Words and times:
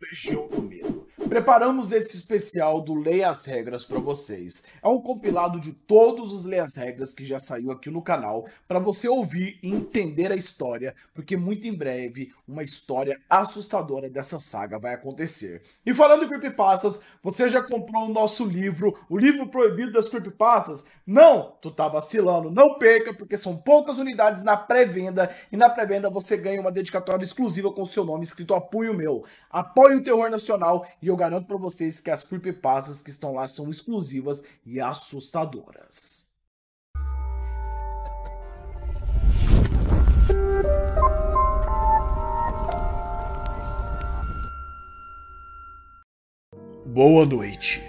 Legião 0.00 0.48
do 0.48 0.62
Medo. 0.62 1.09
Preparamos 1.30 1.92
esse 1.92 2.16
especial 2.16 2.80
do 2.80 2.92
Leia 2.92 3.30
as 3.30 3.44
Regras 3.44 3.84
para 3.84 4.00
vocês. 4.00 4.64
É 4.82 4.88
um 4.88 5.00
compilado 5.00 5.60
de 5.60 5.72
todos 5.72 6.32
os 6.32 6.44
Leia 6.44 6.64
as 6.64 6.74
Regras 6.74 7.14
que 7.14 7.24
já 7.24 7.38
saiu 7.38 7.70
aqui 7.70 7.88
no 7.88 8.02
canal 8.02 8.48
para 8.66 8.80
você 8.80 9.08
ouvir 9.08 9.56
e 9.62 9.72
entender 9.72 10.32
a 10.32 10.34
história, 10.34 10.92
porque 11.14 11.36
muito 11.36 11.68
em 11.68 11.72
breve 11.72 12.32
uma 12.48 12.64
história 12.64 13.20
assustadora 13.30 14.10
dessa 14.10 14.40
saga 14.40 14.76
vai 14.76 14.94
acontecer. 14.94 15.62
E 15.86 15.94
falando 15.94 16.24
em 16.24 16.28
creepypastas, 16.28 17.00
você 17.22 17.48
já 17.48 17.62
comprou 17.62 18.06
o 18.06 18.12
nosso 18.12 18.44
livro, 18.44 18.98
o 19.08 19.16
livro 19.16 19.46
proibido 19.46 19.92
das 19.92 20.08
creepypastas? 20.08 20.84
Não, 21.06 21.56
tu 21.62 21.70
tá 21.70 21.86
vacilando. 21.86 22.50
Não 22.50 22.76
perca, 22.76 23.14
porque 23.14 23.36
são 23.36 23.56
poucas 23.56 23.98
unidades 23.98 24.42
na 24.42 24.56
pré-venda 24.56 25.30
e 25.52 25.56
na 25.56 25.70
pré-venda 25.70 26.10
você 26.10 26.36
ganha 26.36 26.60
uma 26.60 26.72
dedicatória 26.72 27.24
exclusiva 27.24 27.72
com 27.72 27.86
seu 27.86 28.04
nome 28.04 28.24
escrito 28.24 28.52
Apoio 28.52 28.92
Meu. 28.92 29.24
Apoie 29.48 29.94
o 29.94 30.02
terror 30.02 30.28
nacional 30.28 30.84
e 31.00 31.06
eu 31.06 31.19
garanto 31.20 31.46
para 31.46 31.58
vocês 31.58 32.00
que 32.00 32.10
as 32.10 32.22
creepypastas 32.22 33.02
que 33.02 33.10
estão 33.10 33.34
lá 33.34 33.46
são 33.46 33.68
exclusivas 33.68 34.42
e 34.64 34.80
assustadoras. 34.80 36.26
Boa 46.86 47.26
noite. 47.26 47.82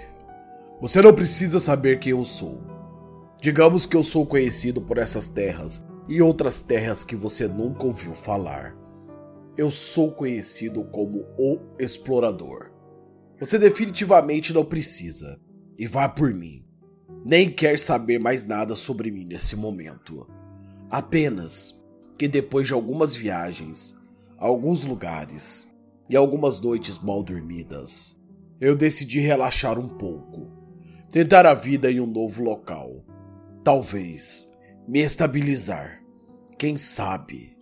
Você 0.78 1.00
não 1.00 1.14
precisa 1.14 1.58
saber 1.58 1.98
quem 2.00 2.12
eu 2.12 2.26
sou. 2.26 2.60
Digamos 3.40 3.86
que 3.86 3.96
eu 3.96 4.04
sou 4.04 4.26
conhecido 4.26 4.82
por 4.82 4.98
essas 4.98 5.26
terras 5.26 5.82
e 6.06 6.20
outras 6.20 6.60
terras 6.60 7.02
que 7.02 7.16
você 7.16 7.48
nunca 7.48 7.84
ouviu 7.84 8.14
falar. 8.14 8.76
Eu 9.56 9.70
sou 9.70 10.12
conhecido 10.12 10.84
como 10.84 11.24
o 11.38 11.58
Explorador. 11.78 12.71
Você 13.42 13.58
definitivamente 13.58 14.52
não 14.52 14.64
precisa, 14.64 15.36
e 15.76 15.84
vá 15.84 16.08
por 16.08 16.32
mim. 16.32 16.64
Nem 17.24 17.50
quer 17.50 17.76
saber 17.76 18.20
mais 18.20 18.44
nada 18.44 18.76
sobre 18.76 19.10
mim 19.10 19.24
nesse 19.24 19.56
momento. 19.56 20.28
Apenas 20.88 21.84
que 22.16 22.28
depois 22.28 22.68
de 22.68 22.72
algumas 22.72 23.16
viagens, 23.16 24.00
alguns 24.38 24.84
lugares 24.84 25.66
e 26.08 26.14
algumas 26.14 26.60
noites 26.60 27.00
mal 27.00 27.20
dormidas, 27.24 28.16
eu 28.60 28.76
decidi 28.76 29.18
relaxar 29.18 29.76
um 29.76 29.88
pouco, 29.88 30.48
tentar 31.10 31.44
a 31.44 31.52
vida 31.52 31.90
em 31.90 31.98
um 31.98 32.06
novo 32.06 32.44
local. 32.44 33.04
Talvez 33.64 34.52
me 34.86 35.00
estabilizar. 35.00 36.00
Quem 36.56 36.78
sabe? 36.78 37.56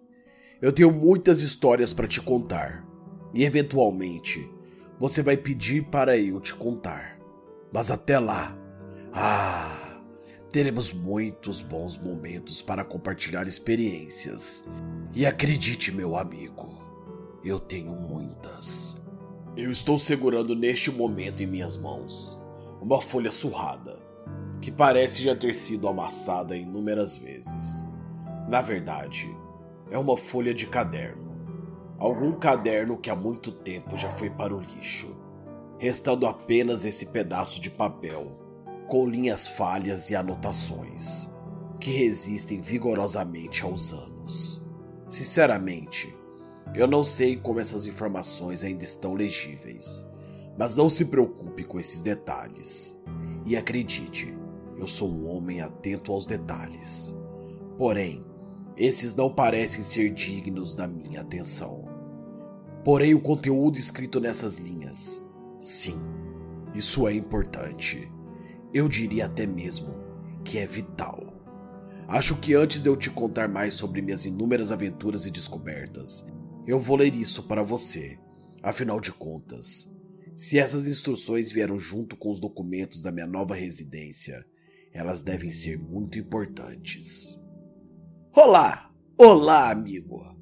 Eu 0.61 0.75
tenho 0.75 0.93
muitas 0.93 1.41
histórias 1.41 1.95
para 1.95 2.07
te 2.07 2.21
contar 2.21 2.87
e 3.33 3.45
eventualmente 3.45 4.47
você 5.01 5.23
vai 5.23 5.35
pedir 5.35 5.87
para 5.87 6.19
eu 6.19 6.39
te 6.39 6.55
contar. 6.55 7.19
Mas 7.73 7.91
até 7.91 8.19
lá, 8.19 8.55
ah, 9.15 9.99
teremos 10.53 10.93
muitos 10.93 11.63
bons 11.63 11.97
momentos 11.97 12.61
para 12.61 12.85
compartilhar 12.85 13.49
experiências. 13.49 14.69
E 15.15 15.25
acredite, 15.25 15.91
meu 15.91 16.17
amigo, 16.17 16.79
eu 17.43 17.59
tenho 17.59 17.95
muitas. 17.95 19.03
Eu 19.57 19.71
estou 19.71 19.99
segurando 19.99 20.55
neste 20.55 20.91
momento 20.91 21.43
em 21.43 21.47
minhas 21.47 21.79
mãos 21.79 22.39
uma 22.79 23.01
folha 23.01 23.31
surrada, 23.31 23.99
que 24.61 24.71
parece 24.71 25.23
já 25.23 25.35
ter 25.35 25.55
sido 25.55 25.89
amassada 25.89 26.55
inúmeras 26.55 27.17
vezes. 27.17 27.87
Na 28.47 28.61
verdade, 28.61 29.35
é 29.91 29.97
uma 29.97 30.19
folha 30.19 30.53
de 30.53 30.67
caderno 30.67 31.30
algum 32.01 32.33
caderno 32.33 32.97
que 32.97 33.11
há 33.11 33.15
muito 33.15 33.53
tempo 33.53 33.97
já 33.97 34.11
foi 34.11 34.31
para 34.31 34.57
o 34.57 34.61
lixo, 34.61 35.15
restando 35.79 36.27
apenas 36.27 36.87
esse 36.87 37.07
pedaço 37.07 37.61
de 37.61 37.71
papel, 37.71 38.39
com 38.89 39.07
linhas 39.07 39.47
falhas 39.47 40.09
e 40.09 40.17
anotações, 40.17 41.29
que 41.79 41.91
resistem 41.91 42.61
vigorosamente 42.61 43.63
aos 43.63 43.93
anos. 43.93 44.65
Sinceramente, 45.09 46.17
eu 46.75 46.87
não 46.87 47.05
sei 47.05 47.37
como 47.37 47.61
essas 47.61 47.87
informações 47.87 48.65
ainda 48.65 48.83
estão 48.83 49.13
legíveis, 49.13 50.07
mas 50.59 50.75
não 50.75 50.89
se 50.89 51.05
preocupe 51.05 51.65
com 51.65 51.79
esses 51.79 52.01
detalhes. 52.01 52.99
E 53.45 53.57
acredite, 53.57 54.37
eu 54.77 54.87
sou 54.87 55.11
um 55.11 55.29
homem 55.29 55.61
atento 55.61 56.13
aos 56.13 56.25
detalhes. 56.25 57.15
Porém, 57.77 58.25
esses 58.77 59.15
não 59.15 59.33
parecem 59.33 59.83
ser 59.83 60.11
dignos 60.11 60.75
da 60.75 60.87
minha 60.87 61.21
atenção. 61.21 61.90
Porém, 62.85 63.15
o 63.15 63.21
conteúdo 63.21 63.79
escrito 63.79 64.21
nessas 64.21 64.59
linhas, 64.59 65.23
sim, 65.61 66.01
isso 66.75 67.07
é 67.07 67.15
importante. 67.15 68.11
Eu 68.73 68.89
diria 68.89 69.27
até 69.27 69.47
mesmo 69.47 69.95
que 70.45 70.59
é 70.59 70.67
vital. 70.67 71.31
Acho 72.09 72.37
que 72.37 72.55
antes 72.55 72.81
de 72.81 72.89
eu 72.89 72.97
te 72.97 73.11
contar 73.11 73.49
mais 73.49 73.75
sobre 73.75 74.01
minhas 74.01 74.25
inúmeras 74.25 74.73
aventuras 74.73 75.27
e 75.27 75.31
descobertas, 75.31 76.27
eu 76.67 76.81
vou 76.81 76.97
ler 76.97 77.15
isso 77.15 77.45
para 77.45 77.63
você. 77.63 78.19
Afinal 78.63 79.01
de 79.01 79.13
contas, 79.13 79.89
se 80.35 80.59
essas 80.59 80.87
instruções 80.87 81.53
vieram 81.53 81.79
junto 81.79 82.17
com 82.17 82.31
os 82.31 82.41
documentos 82.41 83.03
da 83.03 83.13
minha 83.13 83.27
nova 83.27 83.55
residência, 83.55 84.45
elas 84.93 85.23
devem 85.23 85.53
ser 85.53 85.79
muito 85.79 86.19
importantes. 86.19 87.39
Olá! 88.35 88.91
Olá, 89.19 89.71
amigo! 89.71 90.35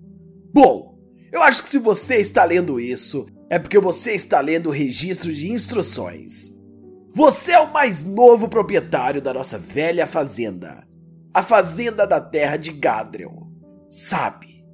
Bom, 0.52 0.97
eu 1.32 1.42
acho 1.42 1.62
que 1.62 1.68
se 1.68 1.78
você 1.78 2.16
está 2.16 2.44
lendo 2.44 2.80
isso, 2.80 3.26
é 3.50 3.58
porque 3.58 3.78
você 3.78 4.12
está 4.12 4.40
lendo 4.40 4.68
o 4.68 4.72
registro 4.72 5.32
de 5.32 5.50
instruções. 5.50 6.50
Você 7.14 7.52
é 7.52 7.60
o 7.60 7.72
mais 7.72 8.04
novo 8.04 8.48
proprietário 8.48 9.20
da 9.20 9.34
nossa 9.34 9.58
velha 9.58 10.06
fazenda, 10.06 10.86
a 11.34 11.42
Fazenda 11.42 12.06
da 12.06 12.20
Terra 12.20 12.56
de 12.56 12.72
Gadriel. 12.72 13.48
Sabe, 13.90 14.64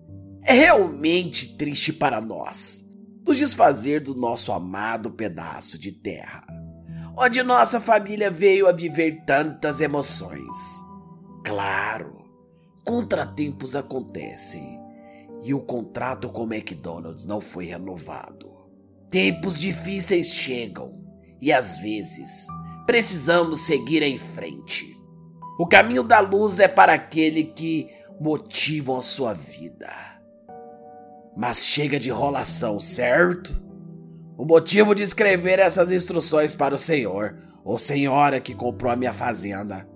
é 0.44 0.52
realmente 0.52 1.56
triste 1.56 1.92
para 1.92 2.20
nós 2.20 2.84
nos 3.26 3.38
desfazer 3.38 4.00
do 4.00 4.14
nosso 4.14 4.52
amado 4.52 5.10
pedaço 5.10 5.78
de 5.78 5.90
terra, 5.92 6.44
onde 7.16 7.42
nossa 7.42 7.80
família 7.80 8.30
veio 8.30 8.68
a 8.68 8.72
viver 8.72 9.24
tantas 9.24 9.80
emoções. 9.80 10.82
Claro, 11.44 12.24
contratempos 12.84 13.74
acontecem 13.74 14.83
e 15.44 15.52
o 15.52 15.60
contrato 15.60 16.30
com 16.30 16.44
o 16.44 16.52
McDonald's 16.52 17.26
não 17.26 17.38
foi 17.38 17.66
renovado. 17.66 18.50
Tempos 19.10 19.58
difíceis 19.58 20.28
chegam 20.34 21.04
e 21.40 21.52
às 21.52 21.76
vezes 21.76 22.46
precisamos 22.86 23.60
seguir 23.60 24.02
em 24.02 24.16
frente. 24.16 24.96
O 25.58 25.66
caminho 25.66 26.02
da 26.02 26.18
luz 26.18 26.58
é 26.58 26.66
para 26.66 26.94
aquele 26.94 27.44
que 27.44 27.88
motivam 28.18 28.96
a 28.96 29.02
sua 29.02 29.34
vida. 29.34 29.92
Mas 31.36 31.66
chega 31.66 32.00
de 32.00 32.08
enrolação, 32.08 32.80
certo? 32.80 33.62
O 34.38 34.46
motivo 34.46 34.94
de 34.94 35.02
escrever 35.02 35.58
essas 35.58 35.92
instruções 35.92 36.54
para 36.54 36.74
o 36.74 36.78
senhor 36.78 37.36
ou 37.62 37.76
senhora 37.76 38.40
que 38.40 38.54
comprou 38.54 38.90
a 38.90 38.96
minha 38.96 39.12
fazenda 39.12 39.86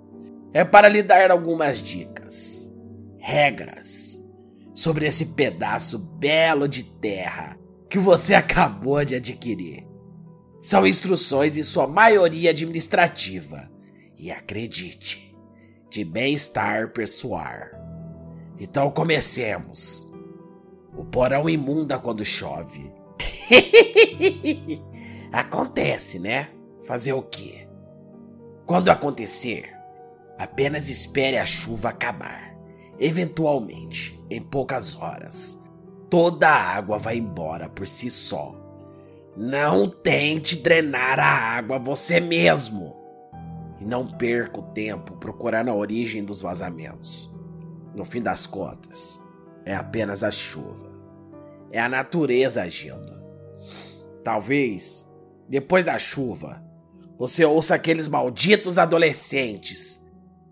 é 0.53 0.63
para 0.63 0.89
lhe 0.89 1.03
dar 1.03 1.31
algumas 1.31 1.83
dicas, 1.83 2.73
regras 3.19 4.18
sobre 4.79 5.09
esse 5.09 5.27
pedaço 5.27 5.99
belo 5.99 6.69
de 6.69 6.85
terra 6.85 7.59
que 7.91 7.99
você 7.99 8.33
acabou 8.37 9.05
de 9.05 9.17
adquirir. 9.17 9.85
São 10.63 10.87
instruções 10.87 11.57
em 11.57 11.65
sua 11.65 11.89
maioria 11.89 12.51
administrativa 12.51 13.69
e 14.17 14.31
acredite, 14.31 15.37
de 15.91 16.05
bem-estar 16.05 16.93
pessoal. 16.93 17.57
Então 18.57 18.89
comecemos. 18.93 20.09
O 20.97 21.05
porão 21.05 21.51
imunda 21.51 21.99
quando 21.99 22.25
chove. 22.25 22.93
Acontece, 25.33 26.21
né? 26.21 26.51
Fazer 26.85 27.15
o 27.15 27.23
quê? 27.23 27.69
Quando 28.65 28.91
acontecer, 28.91 29.73
apenas 30.39 30.89
espere 30.89 31.37
a 31.37 31.47
chuva 31.47 31.89
acabar. 31.89 32.58
Eventualmente, 32.99 34.21
em 34.29 34.41
poucas 34.41 34.97
horas, 34.97 35.63
toda 36.11 36.49
a 36.49 36.77
água 36.77 36.99
vai 36.99 37.19
embora 37.19 37.69
por 37.69 37.87
si 37.87 38.11
só. 38.11 38.55
Não 39.37 39.89
tente 39.89 40.57
drenar 40.57 41.21
a 41.21 41.57
água 41.57 41.79
você 41.79 42.19
mesmo. 42.19 42.97
E 43.81 43.85
não 43.85 44.05
perca 44.05 44.59
o 44.59 44.65
tempo 44.65 45.17
procurando 45.17 45.71
a 45.71 45.75
origem 45.75 46.25
dos 46.25 46.41
vazamentos. 46.41 47.31
No 47.95 48.05
fim 48.05 48.21
das 48.21 48.47
contas, 48.47 49.21
é 49.65 49.77
apenas 49.77 50.25
a 50.25 50.31
chuva. 50.33 50.89
É 51.71 51.79
a 51.79 51.89
natureza 51.89 52.63
agindo. 52.63 53.17
Talvez, 54.25 55.09
depois 55.49 55.85
da 55.85 55.99
chuva, 55.99 56.61
você 57.17 57.45
ouça 57.45 57.77
aqueles 57.77 58.09
malditos 58.09 58.77
adolescentes 58.77 60.05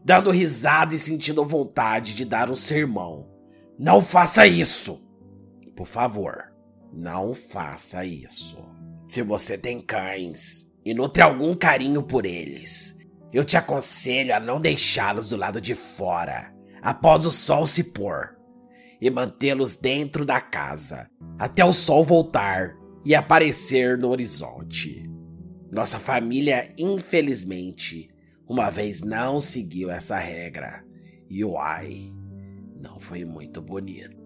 dando 0.07 0.31
risada 0.31 0.95
e 0.95 0.99
sentindo 1.01 1.45
vontade 1.45 2.15
de 2.15 2.25
dar 2.25 2.49
um 2.49 2.55
sermão. 2.55 3.29
Não 3.77 4.01
faça 4.01 4.47
isso! 4.47 5.05
Por 5.75 5.89
favor, 5.89 6.55
não 6.93 7.35
faça 7.35 8.05
isso. 8.05 8.57
Se 9.09 9.21
você 9.21 9.59
tem 9.59 9.81
cães 9.81 10.73
e 10.85 10.95
nutre 10.95 11.23
algum 11.23 11.53
carinho 11.55 12.05
por 12.05 12.25
eles, 12.25 12.97
eu 13.33 13.45
te 13.45 13.57
aconselho 13.57 14.33
a 14.33 14.39
não 14.39 14.61
deixá-los 14.61 15.29
do 15.29 15.37
lado 15.37 15.61
de 15.61 15.75
fora 15.75 16.55
após 16.81 17.27
o 17.27 17.33
sol 17.33 17.67
se 17.67 17.83
pôr 17.83 18.37
e 19.01 19.11
mantê-los 19.11 19.75
dentro 19.75 20.25
da 20.25 20.41
casa 20.41 21.11
até 21.37 21.65
o 21.65 21.73
sol 21.73 22.05
voltar 22.05 22.77
e 23.05 23.13
aparecer 23.13 23.99
no 23.99 24.11
horizonte. 24.11 25.03
Nossa 25.73 25.99
família, 25.99 26.69
infelizmente, 26.79 28.09
uma 28.49 28.71
vez 28.71 29.03
não 29.03 29.41
seguiu 29.41 29.91
essa 29.91 30.17
regra 30.17 30.85
e 31.29 31.45
uai, 31.45 32.13
não 32.81 33.01
foi 33.01 33.25
muito 33.25 33.61
bonito. 33.61 34.17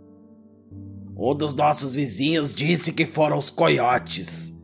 Um 1.16 1.34
dos 1.34 1.54
nossos 1.54 1.94
vizinhos 1.94 2.54
disse 2.54 2.92
que 2.92 3.06
foram 3.06 3.36
os 3.36 3.50
coiotes. 3.50 4.56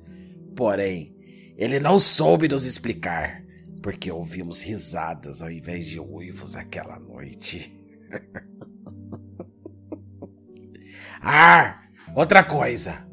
Porém, 0.55 1.15
ele 1.57 1.79
não 1.79 1.99
soube 1.99 2.49
nos 2.49 2.65
explicar, 2.65 3.43
porque 3.83 4.11
ouvimos 4.11 4.63
risadas 4.63 5.43
ao 5.43 5.51
invés 5.51 5.87
de 5.87 6.01
uivos 6.01 6.57
aquela 6.57 6.99
noite. 6.99 7.75
ah, 11.21 11.83
outra 12.15 12.43
coisa. 12.43 13.07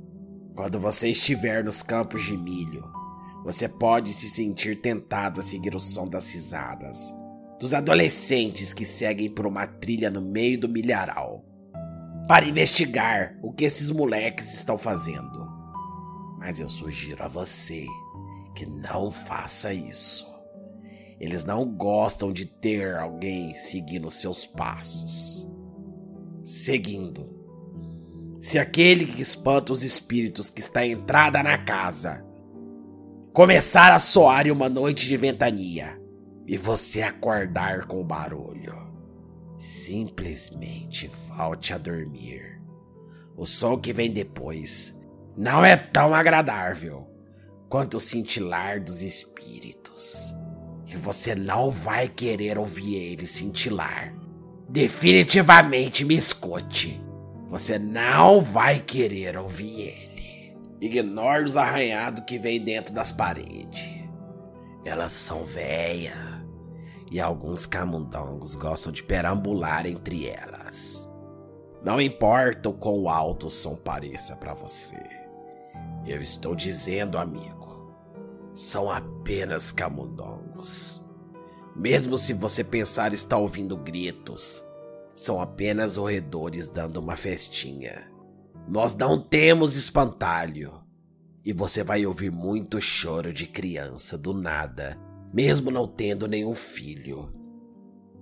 Quando 0.56 0.80
você 0.80 1.10
estiver 1.10 1.64
nos 1.64 1.82
campos 1.82 2.24
de 2.24 2.38
milho, 2.38 2.84
você 3.44 3.68
pode 3.68 4.14
se 4.14 4.30
sentir 4.30 4.82
tentado 4.82 5.40
a 5.40 5.44
seguir 5.44 5.76
o 5.76 5.80
som 5.80 6.08
das 6.08 6.34
risadas 6.34 7.14
dos 7.64 7.74
adolescentes 7.74 8.74
que 8.74 8.86
seguem 8.86 9.30
por 9.30 9.48
uma 9.48 9.66
trilha 9.66 10.10
no 10.10 10.22
meio 10.22 10.60
do 10.60 10.68
milharal 10.68 11.46
para 12.28 12.46
investigar 12.46 13.38
o 13.42 13.54
que 13.54 13.64
esses 13.64 13.90
moleques 13.90 14.54
estão 14.54 14.78
fazendo. 14.78 15.48
Mas 16.38 16.60
eu 16.60 16.70
sugiro 16.70 17.24
a 17.24 17.28
você 17.30 17.86
que 18.54 18.66
não 18.66 19.10
faça 19.12 19.74
isso. 19.74 20.28
Eles 21.20 21.46
não 21.46 21.66
gostam 21.66 22.34
de 22.34 22.46
ter 22.46 22.96
alguém 22.98 23.54
seguindo 23.54 24.12
seus 24.12 24.46
passos. 24.46 25.50
Seguindo. 26.44 27.34
Se 28.42 28.60
aquele 28.60 29.06
que 29.06 29.22
espanta 29.22 29.72
os 29.72 29.86
espíritos 29.86 30.50
que 30.50 30.60
está 30.60 30.82
à 30.82 30.88
entrada 30.88 31.42
na 31.42 31.58
casa 31.58 32.23
começar 33.34 33.92
a 33.92 34.00
soar 34.00 34.48
uma 34.52 34.70
noite 34.70 35.08
de 35.08 35.18
ventania 35.18 36.00
e 36.48 36.56
você 36.56 37.02
acordar 37.02 37.88
com 37.88 38.00
o 38.00 38.06
barulho, 38.06 38.84
Simplesmente 39.64 41.10
volte 41.30 41.74
a 41.74 41.78
dormir. 41.78 42.62
O 43.38 43.46
som 43.46 43.78
que 43.78 43.94
vem 43.94 44.12
depois 44.12 45.02
não 45.38 45.64
é 45.64 45.78
tão 45.78 46.14
agradável 46.14 47.08
quanto 47.70 47.96
o 47.96 48.00
cintilar 48.00 48.84
dos 48.84 49.02
espíritos. 49.02 50.36
E 50.86 50.98
você 50.98 51.34
não 51.34 51.72
vai 51.72 52.10
querer 52.10 52.60
ouvir 52.60 52.96
ele 52.96 53.26
cintilar. 53.26 54.14
Definitivamente 54.68 56.04
me 56.04 56.18
escute. 56.18 57.02
Você 57.48 57.80
não 57.80 58.42
vai 58.42 58.82
querer 58.82 59.38
ouvir 59.38 59.80
ele. 59.80 60.13
Ignore 60.86 61.46
os 61.46 61.56
arranhados 61.56 62.26
que 62.26 62.38
vem 62.38 62.62
dentro 62.62 62.94
das 62.94 63.10
paredes. 63.10 64.04
Elas 64.84 65.14
são 65.14 65.46
velhas 65.46 66.44
e 67.10 67.22
alguns 67.22 67.66
camundongos 67.66 68.54
gostam 68.56 68.92
de 68.92 69.02
perambular 69.02 69.86
entre 69.86 70.28
elas. 70.28 71.10
Não 71.82 72.02
importa 72.02 72.68
o 72.68 72.74
quão 72.74 73.08
alto 73.08 73.48
o 73.48 73.52
som 73.52 73.78
pareça 73.78 74.36
para 74.36 74.54
você. 74.54 75.02
Eu 76.06 76.22
estou 76.22 76.54
dizendo, 76.54 77.18
amigo, 77.18 77.96
são 78.54 78.92
apenas 78.92 79.72
camundongos. 79.72 81.02
Mesmo 81.74 82.18
se 82.18 82.34
você 82.34 82.62
pensar 82.62 83.14
estar 83.14 83.38
ouvindo 83.38 83.78
gritos, 83.78 84.62
são 85.16 85.40
apenas 85.40 85.96
roedores 85.96 86.68
dando 86.68 86.98
uma 86.98 87.16
festinha. 87.16 88.13
Nós 88.68 88.96
não 88.96 89.20
temos 89.20 89.76
espantalho. 89.76 90.82
E 91.46 91.52
você 91.52 91.84
vai 91.84 92.06
ouvir 92.06 92.32
muito 92.32 92.80
choro 92.80 93.34
de 93.34 93.46
criança 93.46 94.18
do 94.18 94.34
nada 94.34 94.98
mesmo 95.34 95.72
não 95.72 95.88
tendo 95.88 96.28
nenhum 96.28 96.54
filho. 96.54 97.34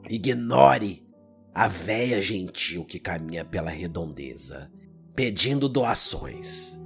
Ignore 0.10 1.06
a 1.54 1.68
véia 1.68 2.22
gentil 2.22 2.86
que 2.86 2.98
caminha 2.98 3.44
pela 3.44 3.70
redondeza, 3.70 4.72
pedindo 5.14 5.68
doações. 5.68 6.80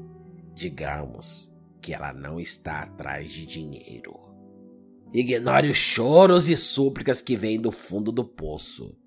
Digamos 0.55 1.53
que 1.79 1.93
ela 1.93 2.11
não 2.11 2.39
está 2.39 2.79
atrás 2.79 3.31
de 3.31 3.45
dinheiro. 3.45 4.15
Ignore 5.13 5.69
os 5.69 5.77
choros 5.77 6.49
e 6.49 6.57
súplicas 6.57 7.21
que 7.21 7.37
vêm 7.37 7.61
do 7.61 7.71
fundo 7.71 8.11
do 8.11 8.25
poço. 8.25 8.97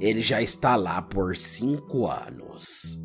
Ele 0.00 0.20
já 0.20 0.42
está 0.42 0.74
lá 0.74 1.00
por 1.00 1.36
cinco 1.36 2.06
anos. 2.08 3.00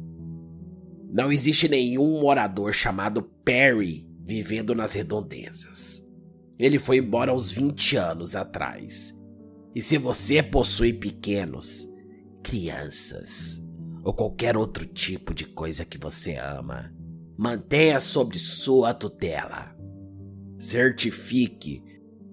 Não 1.11 1.29
existe 1.29 1.67
nenhum 1.67 2.21
morador 2.21 2.73
chamado 2.73 3.21
Perry 3.21 4.07
vivendo 4.25 4.73
nas 4.73 4.93
redondezas. 4.93 6.01
Ele 6.57 6.79
foi 6.79 6.97
embora 6.97 7.31
aos 7.31 7.51
20 7.51 7.97
anos 7.97 8.33
atrás. 8.33 9.13
E 9.75 9.81
se 9.81 9.97
você 9.97 10.41
possui 10.41 10.93
pequenos, 10.93 11.85
crianças 12.41 13.61
ou 14.03 14.13
qualquer 14.13 14.55
outro 14.55 14.85
tipo 14.85 15.33
de 15.33 15.45
coisa 15.45 15.83
que 15.83 15.97
você 15.97 16.37
ama, 16.37 16.93
mantenha 17.37 17.99
sob 17.99 18.39
sua 18.39 18.93
tutela. 18.93 19.75
Certifique 20.59 21.83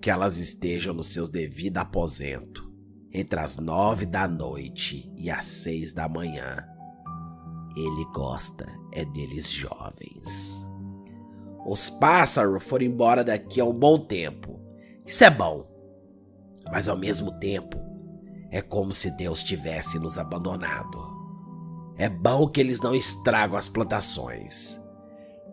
que 0.00 0.08
elas 0.08 0.38
estejam 0.38 0.94
no 0.94 1.02
seu 1.02 1.28
devido 1.28 1.78
aposento 1.78 2.68
entre 3.12 3.40
as 3.40 3.56
nove 3.56 4.06
da 4.06 4.28
noite 4.28 5.10
e 5.16 5.30
as 5.30 5.46
seis 5.46 5.92
da 5.92 6.08
manhã. 6.08 6.67
Ele 7.78 8.04
gosta 8.12 8.66
é 8.92 9.04
deles 9.04 9.52
jovens. 9.52 10.66
Os 11.64 11.88
pássaros 11.88 12.64
foram 12.64 12.86
embora 12.86 13.22
daqui 13.22 13.60
há 13.60 13.64
um 13.64 13.72
bom 13.72 14.00
tempo. 14.00 14.58
Isso 15.06 15.22
é 15.22 15.30
bom. 15.30 15.64
Mas 16.72 16.88
ao 16.88 16.96
mesmo 16.96 17.30
tempo, 17.38 17.78
é 18.50 18.60
como 18.60 18.92
se 18.92 19.16
Deus 19.16 19.44
tivesse 19.44 19.96
nos 19.98 20.18
abandonado. 20.18 21.06
É 21.96 22.08
bom 22.08 22.48
que 22.48 22.60
eles 22.60 22.80
não 22.80 22.94
estragam 22.94 23.56
as 23.56 23.68
plantações. 23.68 24.80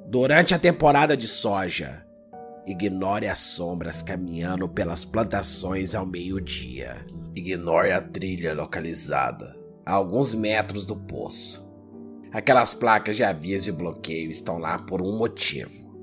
Durante 0.07 0.55
a 0.55 0.59
temporada 0.59 1.15
de 1.15 1.27
soja, 1.27 2.05
ignore 2.65 3.27
as 3.27 3.39
sombras 3.39 4.01
caminhando 4.01 4.67
pelas 4.67 5.05
plantações 5.05 5.93
ao 5.93 6.07
meio-dia. 6.07 7.05
Ignore 7.35 7.91
a 7.91 8.01
trilha 8.01 8.53
localizada 8.53 9.55
a 9.85 9.93
alguns 9.93 10.33
metros 10.33 10.85
do 10.85 10.95
poço. 10.95 11.64
Aquelas 12.31 12.73
placas 12.73 13.15
de 13.15 13.23
aviso 13.23 13.69
e 13.69 13.71
bloqueio 13.71 14.29
estão 14.29 14.57
lá 14.57 14.77
por 14.77 15.01
um 15.01 15.17
motivo. 15.17 15.95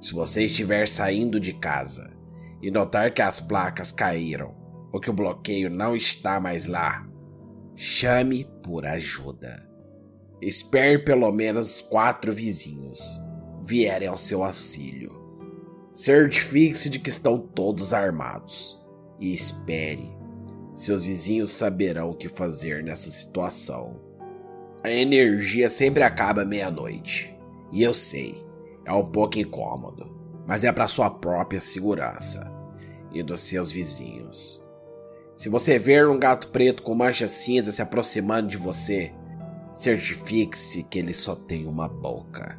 Se 0.00 0.12
você 0.12 0.44
estiver 0.44 0.88
saindo 0.88 1.38
de 1.38 1.52
casa 1.52 2.12
e 2.60 2.70
notar 2.70 3.12
que 3.12 3.22
as 3.22 3.40
placas 3.40 3.90
caíram 3.92 4.54
ou 4.92 5.00
que 5.00 5.10
o 5.10 5.14
bloqueio 5.14 5.70
não 5.70 5.96
está 5.96 6.38
mais 6.38 6.66
lá, 6.66 7.06
chame 7.74 8.48
por 8.62 8.86
ajuda. 8.86 9.68
Espere 10.40 10.98
pelo 10.98 11.30
menos 11.32 11.80
quatro 11.80 12.32
vizinhos 12.32 13.00
vierem 13.64 14.08
ao 14.08 14.16
seu 14.16 14.42
auxílio. 14.42 15.20
Certifique-se 15.94 16.90
de 16.90 16.98
que 16.98 17.10
estão 17.10 17.38
todos 17.38 17.92
armados 17.92 18.80
e 19.20 19.32
espere. 19.32 20.10
Seus 20.74 21.04
vizinhos 21.04 21.52
saberão 21.52 22.10
o 22.10 22.14
que 22.16 22.28
fazer 22.28 22.82
nessa 22.82 23.10
situação. 23.10 24.00
A 24.84 24.90
energia 24.90 25.70
sempre 25.70 26.02
acaba 26.02 26.44
meia-noite, 26.44 27.36
e 27.70 27.82
eu 27.82 27.94
sei 27.94 28.44
é 28.84 28.92
um 28.92 29.04
pouco 29.04 29.38
incômodo, 29.38 30.10
mas 30.46 30.64
é 30.64 30.72
para 30.72 30.88
sua 30.88 31.08
própria 31.08 31.60
segurança 31.60 32.52
e 33.12 33.22
dos 33.22 33.40
seus 33.40 33.70
vizinhos. 33.70 34.60
Se 35.36 35.48
você 35.48 35.78
ver 35.78 36.08
um 36.08 36.18
gato 36.18 36.48
preto 36.48 36.82
com 36.82 36.94
mancha 36.94 37.28
cinza 37.28 37.70
se 37.72 37.82
aproximando 37.82 38.48
de 38.48 38.56
você, 38.56 39.12
certifique-se 39.74 40.82
que 40.84 40.98
ele 40.98 41.14
só 41.14 41.34
tem 41.34 41.66
uma 41.66 41.88
boca. 41.88 42.58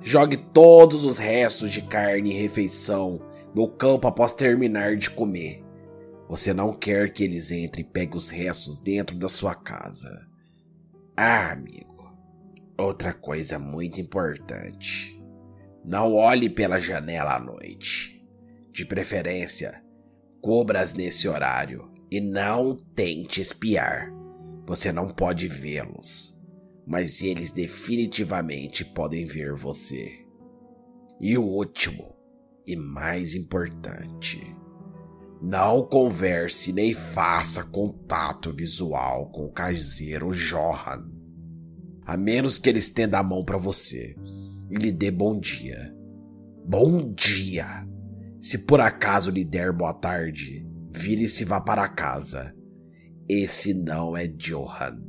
Jogue 0.00 0.36
todos 0.36 1.04
os 1.04 1.18
restos 1.18 1.70
de 1.70 1.82
carne 1.82 2.30
e 2.30 2.40
refeição 2.40 3.20
no 3.54 3.68
campo 3.68 4.08
após 4.08 4.32
terminar 4.32 4.96
de 4.96 5.10
comer. 5.10 5.64
Você 6.28 6.52
não 6.52 6.72
quer 6.72 7.12
que 7.12 7.22
eles 7.22 7.50
entrem 7.50 7.84
e 7.84 7.88
peguem 7.88 8.16
os 8.16 8.30
restos 8.30 8.78
dentro 8.78 9.16
da 9.16 9.28
sua 9.28 9.54
casa. 9.54 10.31
Ah, 11.16 11.52
amigo, 11.52 12.10
outra 12.78 13.12
coisa 13.12 13.58
muito 13.58 14.00
importante. 14.00 15.22
Não 15.84 16.14
olhe 16.14 16.48
pela 16.48 16.80
janela 16.80 17.36
à 17.36 17.40
noite. 17.40 18.24
De 18.72 18.86
preferência, 18.86 19.84
cobras 20.40 20.94
nesse 20.94 21.28
horário 21.28 21.92
e 22.10 22.20
não 22.20 22.76
tente 22.94 23.40
espiar. 23.40 24.10
Você 24.66 24.90
não 24.90 25.08
pode 25.08 25.46
vê-los, 25.48 26.40
mas 26.86 27.20
eles 27.20 27.52
definitivamente 27.52 28.84
podem 28.84 29.26
ver 29.26 29.54
você. 29.54 30.24
E 31.20 31.36
o 31.36 31.42
último, 31.42 32.16
e 32.66 32.74
mais 32.74 33.34
importante, 33.34 34.40
não 35.42 35.84
converse 35.84 36.72
nem 36.72 36.94
faça 36.94 37.64
contato 37.64 38.52
visual 38.52 39.28
com 39.30 39.46
o 39.46 39.50
caseiro 39.50 40.30
Johan, 40.30 41.10
a 42.06 42.16
menos 42.16 42.58
que 42.58 42.68
ele 42.68 42.78
estenda 42.78 43.18
a 43.18 43.24
mão 43.24 43.44
para 43.44 43.58
você 43.58 44.14
e 44.70 44.76
lhe 44.76 44.92
dê 44.92 45.10
bom 45.10 45.38
dia. 45.38 45.92
Bom 46.64 47.12
dia! 47.12 47.84
Se 48.40 48.56
por 48.56 48.80
acaso 48.80 49.32
lhe 49.32 49.44
der 49.44 49.72
boa 49.72 49.92
tarde, 49.92 50.64
vire-se 50.94 51.42
e 51.42 51.46
vá 51.46 51.60
para 51.60 51.88
casa. 51.88 52.54
Esse 53.28 53.74
não 53.74 54.16
é 54.16 54.28
Johan. 54.28 55.02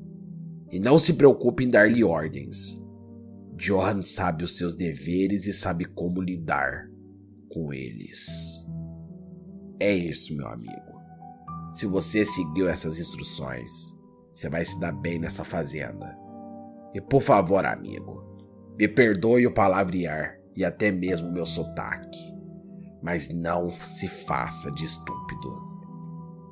E 0.71 0.79
não 0.79 0.97
se 0.97 1.13
preocupe 1.13 1.63
em 1.63 1.69
dar-lhe 1.69 2.03
ordens. 2.03 2.83
Johan 3.55 4.01
sabe 4.01 4.43
os 4.43 4.57
seus 4.57 4.73
deveres 4.73 5.45
e 5.45 5.53
sabe 5.53 5.85
como 5.85 6.21
lidar 6.21 6.89
com 7.49 7.71
eles. 7.71 8.62
É 9.83 9.91
isso, 9.91 10.33
meu 10.33 10.47
amigo. 10.47 11.01
Se 11.73 11.85
você 11.85 12.23
seguiu 12.23 12.69
essas 12.69 12.99
instruções, 12.99 13.93
você 14.33 14.49
vai 14.49 14.63
se 14.63 14.79
dar 14.79 14.93
bem 14.93 15.19
nessa 15.19 15.43
fazenda. 15.43 16.17
E 16.93 17.01
por 17.01 17.21
favor, 17.21 17.65
amigo, 17.65 18.23
me 18.79 18.87
perdoe 18.87 19.45
o 19.45 19.53
palavrear 19.53 20.37
e 20.55 20.63
até 20.63 20.89
mesmo 20.89 21.33
meu 21.33 21.45
sotaque, 21.45 22.33
mas 23.01 23.27
não 23.27 23.69
se 23.71 24.07
faça 24.07 24.71
de 24.71 24.85
estúpido. 24.85 25.61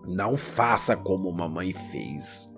Não 0.07 0.35
faça 0.35 0.97
como 0.97 1.31
mamãe 1.31 1.71
fez. 1.71 2.53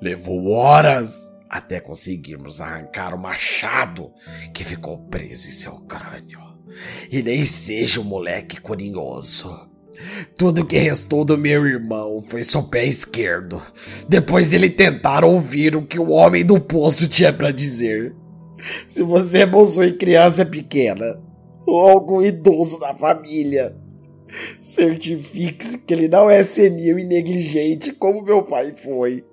Levou 0.00 0.50
horas 0.50 1.36
até 1.50 1.80
conseguirmos 1.80 2.60
arrancar 2.60 3.12
o 3.12 3.18
machado 3.18 4.12
que 4.54 4.62
ficou 4.62 4.98
preso 5.08 5.48
em 5.48 5.52
seu 5.52 5.80
crânio. 5.80 6.38
E 7.10 7.20
nem 7.24 7.44
seja 7.44 8.00
um 8.00 8.04
moleque 8.04 8.60
curioso. 8.60 9.71
Tudo 10.36 10.64
que 10.64 10.78
restou 10.78 11.24
do 11.24 11.38
meu 11.38 11.66
irmão 11.66 12.22
foi 12.26 12.42
seu 12.42 12.62
pé 12.62 12.86
esquerdo, 12.86 13.62
depois 14.08 14.48
dele 14.48 14.70
tentar 14.70 15.24
ouvir 15.24 15.76
o 15.76 15.86
que 15.86 15.98
o 15.98 16.10
homem 16.10 16.44
do 16.44 16.60
poço 16.60 17.06
tinha 17.06 17.32
para 17.32 17.52
dizer. 17.52 18.14
Se 18.88 19.02
você 19.02 19.46
possui 19.46 19.92
criança 19.92 20.44
pequena 20.44 21.20
ou 21.66 21.80
algum 21.80 22.22
idoso 22.22 22.78
da 22.80 22.94
família, 22.94 23.76
certifique-se 24.60 25.78
que 25.78 25.94
ele 25.94 26.08
não 26.08 26.30
é 26.30 26.42
senil 26.42 26.98
e 26.98 27.04
negligente 27.04 27.92
como 27.92 28.22
meu 28.22 28.42
pai 28.42 28.72
foi. 28.76 29.24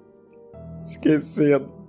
Esquecendo 0.86 1.80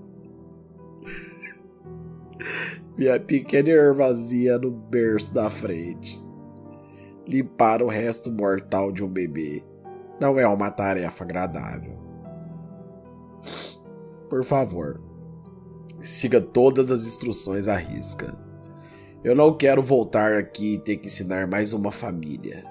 minha 3.01 3.19
pequena 3.19 3.71
irmãzinha 3.71 4.59
no 4.59 4.71
berço 4.71 5.33
da 5.33 5.49
frente. 5.49 6.21
Limpar 7.31 7.81
o 7.81 7.87
resto 7.87 8.29
mortal 8.29 8.91
de 8.91 9.05
um 9.05 9.09
bebê 9.09 9.63
não 10.19 10.37
é 10.37 10.45
uma 10.49 10.69
tarefa 10.69 11.23
agradável. 11.23 11.97
Por 14.29 14.43
favor, 14.43 15.01
siga 16.01 16.41
todas 16.41 16.91
as 16.91 17.05
instruções 17.05 17.69
à 17.69 17.77
risca. 17.77 18.37
Eu 19.23 19.37
não 19.37 19.57
quero 19.57 19.81
voltar 19.81 20.35
aqui 20.35 20.75
e 20.75 20.79
ter 20.81 20.97
que 20.97 21.07
ensinar 21.07 21.47
mais 21.47 21.73
uma 21.73 21.93
família, 21.93 22.65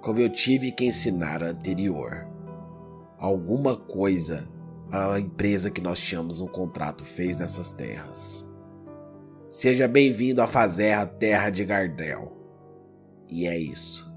como 0.00 0.20
eu 0.20 0.30
tive 0.30 0.72
que 0.72 0.86
ensinar 0.86 1.42
a 1.42 1.50
anterior. 1.50 2.26
Alguma 3.18 3.76
coisa 3.76 4.48
a 4.90 5.20
empresa 5.20 5.70
que 5.70 5.82
nós 5.82 6.00
tínhamos 6.00 6.40
um 6.40 6.48
contrato 6.48 7.04
fez 7.04 7.36
nessas 7.36 7.72
terras. 7.72 8.50
Seja 9.50 9.86
bem-vindo 9.86 10.40
à 10.40 10.46
Fazerra 10.46 11.04
Terra 11.04 11.50
de 11.50 11.62
Gardel. 11.62 12.41
E 13.32 13.46
é 13.46 13.58
isso. 13.58 14.14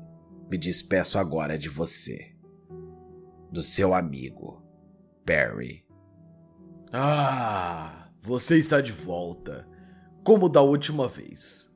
Me 0.52 0.58
despeço 0.58 1.18
agora 1.18 1.58
de 1.58 1.70
você. 1.70 2.36
Do 3.50 3.64
seu 3.64 3.94
amigo, 3.94 4.62
Perry. 5.26 5.86
Ah, 6.92 8.10
você 8.22 8.58
está 8.58 8.82
de 8.82 8.92
volta. 8.92 9.66
Como 10.22 10.50
da 10.50 10.62
última 10.62 11.08
vez. 11.08 11.74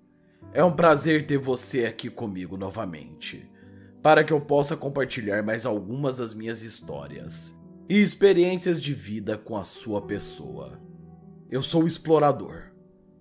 É 0.52 0.62
um 0.66 0.76
prazer 0.76 1.26
ter 1.26 1.38
você 1.38 1.86
aqui 1.86 2.10
comigo 2.10 2.58
novamente, 2.58 3.50
para 4.04 4.22
que 4.22 4.34
eu 4.34 4.42
possa 4.42 4.76
compartilhar 4.76 5.42
mais 5.42 5.66
algumas 5.66 6.18
das 6.18 6.34
minhas 6.34 6.62
histórias 6.62 7.58
e 7.88 8.02
experiências 8.02 8.82
de 8.82 8.94
vida 8.94 9.38
com 9.38 9.56
a 9.56 9.64
sua 9.64 10.02
pessoa. 10.02 10.82
Eu 11.50 11.64
sou 11.64 11.88
explorador 11.88 12.74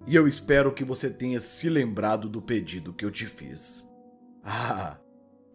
e 0.09 0.17
eu 0.17 0.27
espero 0.27 0.75
que 0.75 0.85
você 0.85 1.09
tenha 1.09 1.39
se 1.39 1.69
lembrado 1.69 2.29
do 2.29 2.43
pedido 2.43 2.93
que 2.93 3.05
eu 3.05 3.13
te 3.13 3.25
fiz. 3.25 3.87
Ah, 4.45 4.97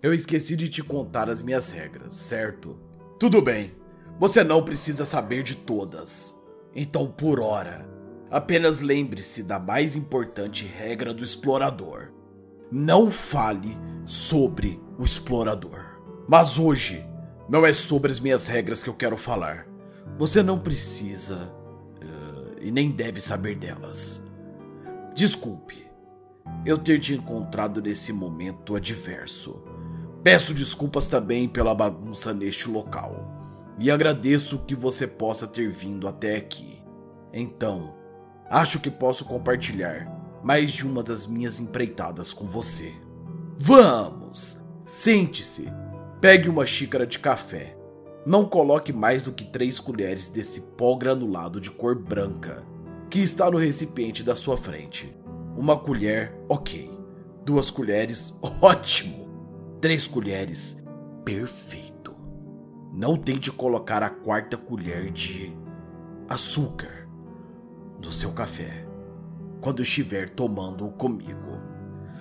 eu 0.01 0.13
esqueci 0.13 0.55
de 0.55 0.67
te 0.67 0.83
contar 0.83 1.29
as 1.29 1.41
minhas 1.41 1.71
regras, 1.71 2.13
certo? 2.13 2.77
Tudo 3.19 3.41
bem, 3.41 3.73
você 4.19 4.43
não 4.43 4.63
precisa 4.63 5.05
saber 5.05 5.43
de 5.43 5.55
todas. 5.55 6.35
Então, 6.75 7.07
por 7.07 7.39
hora, 7.39 7.87
apenas 8.29 8.79
lembre-se 8.79 9.43
da 9.43 9.59
mais 9.59 9.95
importante 9.95 10.65
regra 10.65 11.13
do 11.13 11.23
explorador: 11.23 12.11
não 12.71 13.09
fale 13.09 13.77
sobre 14.05 14.81
o 14.97 15.03
explorador. 15.03 15.99
Mas 16.27 16.57
hoje, 16.57 17.05
não 17.49 17.65
é 17.65 17.73
sobre 17.73 18.11
as 18.11 18.19
minhas 18.19 18.47
regras 18.47 18.83
que 18.83 18.89
eu 18.89 18.93
quero 18.93 19.17
falar. 19.17 19.67
Você 20.17 20.43
não 20.43 20.59
precisa 20.59 21.53
uh, 22.01 22.59
e 22.61 22.71
nem 22.71 22.91
deve 22.91 23.19
saber 23.19 23.55
delas. 23.55 24.21
Desculpe 25.15 25.82
eu 26.65 26.77
ter 26.77 26.99
te 26.99 27.13
encontrado 27.13 27.81
nesse 27.81 28.13
momento 28.13 28.75
adverso. 28.75 29.63
Peço 30.23 30.53
desculpas 30.53 31.07
também 31.07 31.47
pela 31.47 31.75
bagunça 31.75 32.33
neste 32.33 32.69
local 32.69 33.33
e 33.79 33.91
agradeço 33.91 34.59
que 34.65 34.75
você 34.75 35.05
possa 35.05 35.45
ter 35.47 35.69
vindo 35.69 36.07
até 36.07 36.37
aqui. 36.37 36.81
Então, 37.33 37.93
acho 38.49 38.79
que 38.79 38.89
posso 38.89 39.25
compartilhar 39.25 40.07
mais 40.43 40.71
de 40.71 40.85
uma 40.85 41.03
das 41.03 41.25
minhas 41.25 41.59
empreitadas 41.59 42.33
com 42.33 42.45
você. 42.45 42.93
Vamos! 43.57 44.63
Sente-se, 44.85 45.71
pegue 46.21 46.49
uma 46.49 46.65
xícara 46.65 47.07
de 47.07 47.19
café. 47.19 47.77
Não 48.25 48.45
coloque 48.45 48.93
mais 48.93 49.23
do 49.23 49.31
que 49.31 49.43
três 49.43 49.79
colheres 49.79 50.29
desse 50.29 50.61
pó 50.61 50.95
granulado 50.95 51.59
de 51.59 51.71
cor 51.71 51.95
branca 51.95 52.63
que 53.09 53.19
está 53.19 53.49
no 53.49 53.57
recipiente 53.57 54.23
da 54.23 54.35
sua 54.35 54.57
frente. 54.57 55.15
Uma 55.55 55.77
colher, 55.77 56.35
ok. 56.49 56.91
Duas 57.45 57.69
colheres, 57.69 58.37
ótimo. 58.61 59.27
Três 59.79 60.07
colheres, 60.07 60.83
perfeito. 61.23 62.15
Não 62.93 63.17
tente 63.17 63.51
colocar 63.51 64.01
a 64.01 64.09
quarta 64.09 64.55
colher 64.55 65.11
de 65.11 65.55
açúcar 66.27 67.07
no 68.01 68.11
seu 68.11 68.31
café 68.31 68.87
quando 69.61 69.81
estiver 69.81 70.29
tomando 70.29 70.89
comigo. 70.91 71.61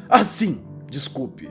Ah, 0.08 0.24
sim, 0.24 0.64
desculpe. 0.90 1.50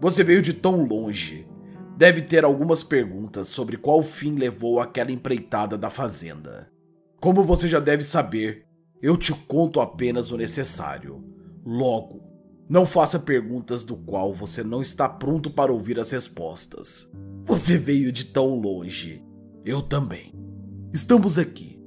Você 0.00 0.22
veio 0.24 0.42
de 0.42 0.52
tão 0.52 0.84
longe. 0.84 1.48
Deve 1.96 2.22
ter 2.22 2.44
algumas 2.44 2.82
perguntas 2.82 3.48
sobre 3.48 3.76
qual 3.76 4.02
fim 4.02 4.34
levou 4.34 4.80
aquela 4.80 5.12
empreitada 5.12 5.78
da 5.78 5.88
fazenda. 5.88 6.70
Como 7.20 7.44
você 7.44 7.68
já 7.68 7.78
deve 7.78 8.02
saber, 8.02 8.66
eu 9.02 9.16
te 9.16 9.34
conto 9.34 9.80
apenas 9.80 10.30
o 10.30 10.36
necessário. 10.36 11.24
Logo, 11.66 12.22
não 12.68 12.86
faça 12.86 13.18
perguntas 13.18 13.82
do 13.82 13.96
qual 13.96 14.32
você 14.32 14.62
não 14.62 14.80
está 14.80 15.08
pronto 15.08 15.50
para 15.50 15.72
ouvir 15.72 15.98
as 15.98 16.12
respostas. 16.12 17.10
Você 17.44 17.76
veio 17.76 18.12
de 18.12 18.26
tão 18.26 18.54
longe. 18.54 19.20
Eu 19.64 19.82
também. 19.82 20.32
Estamos 20.92 21.36
aqui. 21.36 21.82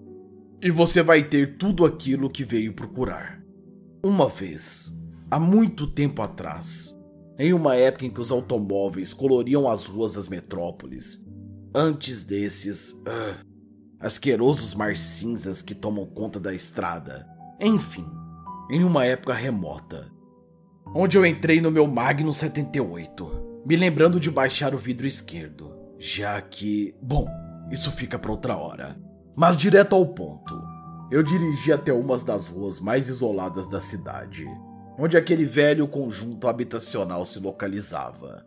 E 0.61 0.69
você 0.69 1.01
vai 1.01 1.23
ter 1.23 1.57
tudo 1.57 1.85
aquilo 1.85 2.29
que 2.29 2.43
veio 2.43 2.73
procurar. 2.73 3.41
Uma 4.03 4.27
vez, 4.27 4.93
há 5.31 5.39
muito 5.39 5.87
tempo 5.87 6.21
atrás, 6.21 6.99
em 7.39 7.53
uma 7.53 7.75
época 7.75 8.05
em 8.05 8.09
que 8.11 8.21
os 8.21 8.31
automóveis 8.31 9.13
coloriam 9.13 9.69
as 9.69 9.85
ruas 9.85 10.13
das 10.13 10.27
metrópoles, 10.27 11.23
antes 11.73 12.23
desses. 12.23 12.91
Uh, 12.91 13.54
asquerosos 13.99 14.75
mar 14.75 14.95
cinzas 14.95 15.61
que 15.61 15.73
tomam 15.73 16.05
conta 16.05 16.39
da 16.39 16.53
estrada. 16.53 17.27
Enfim, 17.59 18.05
em 18.69 18.83
uma 18.83 19.05
época 19.05 19.33
remota. 19.33 20.11
Onde 20.93 21.17
eu 21.17 21.25
entrei 21.25 21.59
no 21.59 21.71
meu 21.71 21.87
Magnum 21.87 22.33
78, 22.33 23.63
me 23.65 23.75
lembrando 23.75 24.19
de 24.19 24.29
baixar 24.29 24.73
o 24.75 24.79
vidro 24.79 25.07
esquerdo, 25.07 25.75
já 25.97 26.39
que, 26.41 26.95
bom, 27.01 27.27
isso 27.71 27.91
fica 27.91 28.19
para 28.19 28.31
outra 28.31 28.55
hora. 28.55 28.95
Mas 29.35 29.57
direto 29.57 29.95
ao 29.95 30.05
ponto. 30.05 30.55
Eu 31.11 31.21
dirigi 31.21 31.71
até 31.71 31.93
uma 31.93 32.17
das 32.17 32.47
ruas 32.47 32.79
mais 32.79 33.07
isoladas 33.07 33.67
da 33.67 33.79
cidade, 33.79 34.45
onde 34.97 35.17
aquele 35.17 35.45
velho 35.45 35.87
conjunto 35.87 36.47
habitacional 36.47 37.25
se 37.25 37.39
localizava. 37.39 38.43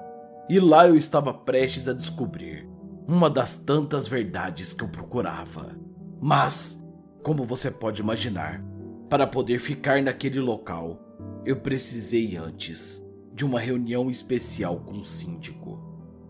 E 0.48 0.58
lá 0.58 0.88
eu 0.88 0.96
estava 0.96 1.32
prestes 1.32 1.86
a 1.86 1.92
descobrir 1.92 2.68
uma 3.08 3.30
das 3.30 3.56
tantas 3.56 4.06
verdades 4.06 4.74
que 4.74 4.84
eu 4.84 4.88
procurava. 4.88 5.74
Mas, 6.20 6.84
como 7.22 7.46
você 7.46 7.70
pode 7.70 8.02
imaginar, 8.02 8.62
para 9.08 9.26
poder 9.26 9.58
ficar 9.58 10.02
naquele 10.02 10.38
local, 10.38 11.02
Eu 11.48 11.56
precisei 11.56 12.36
antes 12.36 13.02
de 13.32 13.42
uma 13.42 13.58
reunião 13.58 14.10
especial 14.10 14.80
com 14.80 14.98
o 14.98 15.04
síndico, 15.04 15.80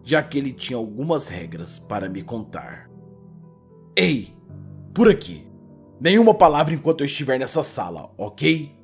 já 0.05 0.23
que 0.23 0.39
ele 0.39 0.53
tinha 0.53 0.77
algumas 0.77 1.27
regras 1.27 1.77
para 1.77 2.09
me 2.09 2.23
contar. 2.23 2.89
Ei, 3.97 4.37
por 4.95 5.11
aqui. 5.11 5.45
Nenhuma 6.01 6.33
palavra 6.33 6.73
enquanto 6.73 7.01
eu 7.01 7.07
estiver 7.07 7.37
nessa 7.37 7.65
sala, 7.65 8.13
ok? 8.17 8.79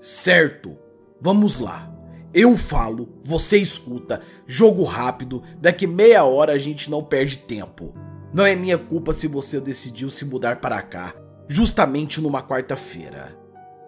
Certo, 0.00 0.78
vamos 1.20 1.58
lá. 1.58 1.93
Eu 2.34 2.58
falo, 2.58 3.08
você 3.24 3.58
escuta, 3.58 4.20
jogo 4.44 4.82
rápido, 4.82 5.40
daqui 5.60 5.86
meia 5.86 6.24
hora 6.24 6.52
a 6.52 6.58
gente 6.58 6.90
não 6.90 7.00
perde 7.00 7.38
tempo. 7.38 7.94
Não 8.32 8.44
é 8.44 8.56
minha 8.56 8.76
culpa 8.76 9.14
se 9.14 9.28
você 9.28 9.60
decidiu 9.60 10.10
se 10.10 10.24
mudar 10.24 10.60
para 10.60 10.82
cá, 10.82 11.14
justamente 11.46 12.20
numa 12.20 12.42
quarta-feira. 12.42 13.38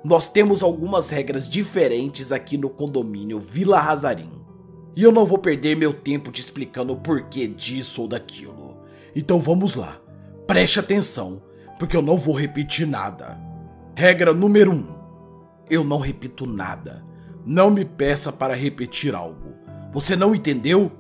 Nós 0.05 0.29
temos 0.29 0.63
algumas 0.63 1.11
regras 1.11 1.49
diferentes 1.49 2.31
aqui 2.31 2.57
no 2.57 2.71
condomínio 2.71 3.41
Vila 3.41 3.81
Razarim. 3.81 4.31
E 4.95 5.03
eu 5.03 5.11
não 5.11 5.27
vou 5.27 5.39
perder 5.39 5.77
meu 5.77 5.93
tempo 5.93 6.31
te 6.31 6.41
explicando 6.41 6.93
o 6.93 7.01
porquê 7.01 7.49
disso 7.49 8.03
ou 8.03 8.09
daquilo. 8.09 8.79
Então 9.17 9.41
vamos 9.41 9.75
lá. 9.75 10.01
Preste 10.47 10.79
atenção, 10.79 11.43
porque 11.81 11.97
eu 11.97 12.03
não 12.03 12.17
vou 12.17 12.37
repetir 12.37 12.87
nada. 12.87 13.37
Regra 13.97 14.33
número 14.33 14.71
1. 14.71 14.75
Um, 14.77 14.87
eu 15.69 15.83
não 15.83 15.99
repito 15.99 16.47
nada. 16.47 17.05
Não 17.47 17.71
me 17.71 17.85
peça 17.85 18.33
para 18.33 18.57
repetir 18.57 19.15
algo. 19.15 19.55
Você 19.93 20.17
não 20.17 20.35
entendeu? 20.35 20.91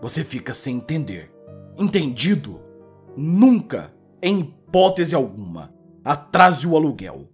Você 0.00 0.24
fica 0.24 0.54
sem 0.54 0.76
entender. 0.76 1.34
Entendido? 1.76 2.60
Nunca, 3.16 3.92
em 4.22 4.38
hipótese 4.38 5.16
alguma, 5.16 5.74
atrase 6.04 6.64
o 6.64 6.76
aluguel. 6.76 7.28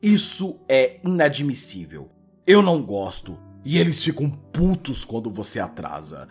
Isso 0.00 0.60
é 0.68 1.00
inadmissível. 1.04 2.10
Eu 2.46 2.62
não 2.62 2.80
gosto 2.80 3.36
e 3.64 3.76
eles 3.76 4.04
ficam 4.04 4.30
putos 4.30 5.04
quando 5.04 5.28
você 5.28 5.58
atrasa. 5.58 6.28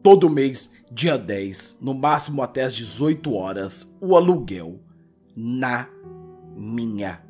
Todo 0.00 0.30
mês, 0.30 0.70
dia 0.92 1.18
10, 1.18 1.78
no 1.80 1.92
máximo 1.92 2.40
até 2.40 2.62
as 2.62 2.74
18 2.74 3.34
horas, 3.34 3.96
o 4.00 4.16
aluguel 4.16 4.78
na 5.34 5.88
minha 6.56 7.20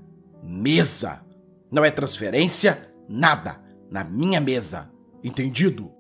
mesa. 0.43 1.25
Não 1.71 1.83
é 1.83 1.91
transferência, 1.91 2.93
nada. 3.09 3.62
Na 3.93 4.03
minha 4.03 4.41
mesa. 4.41 4.91
Entendido? 5.23 5.93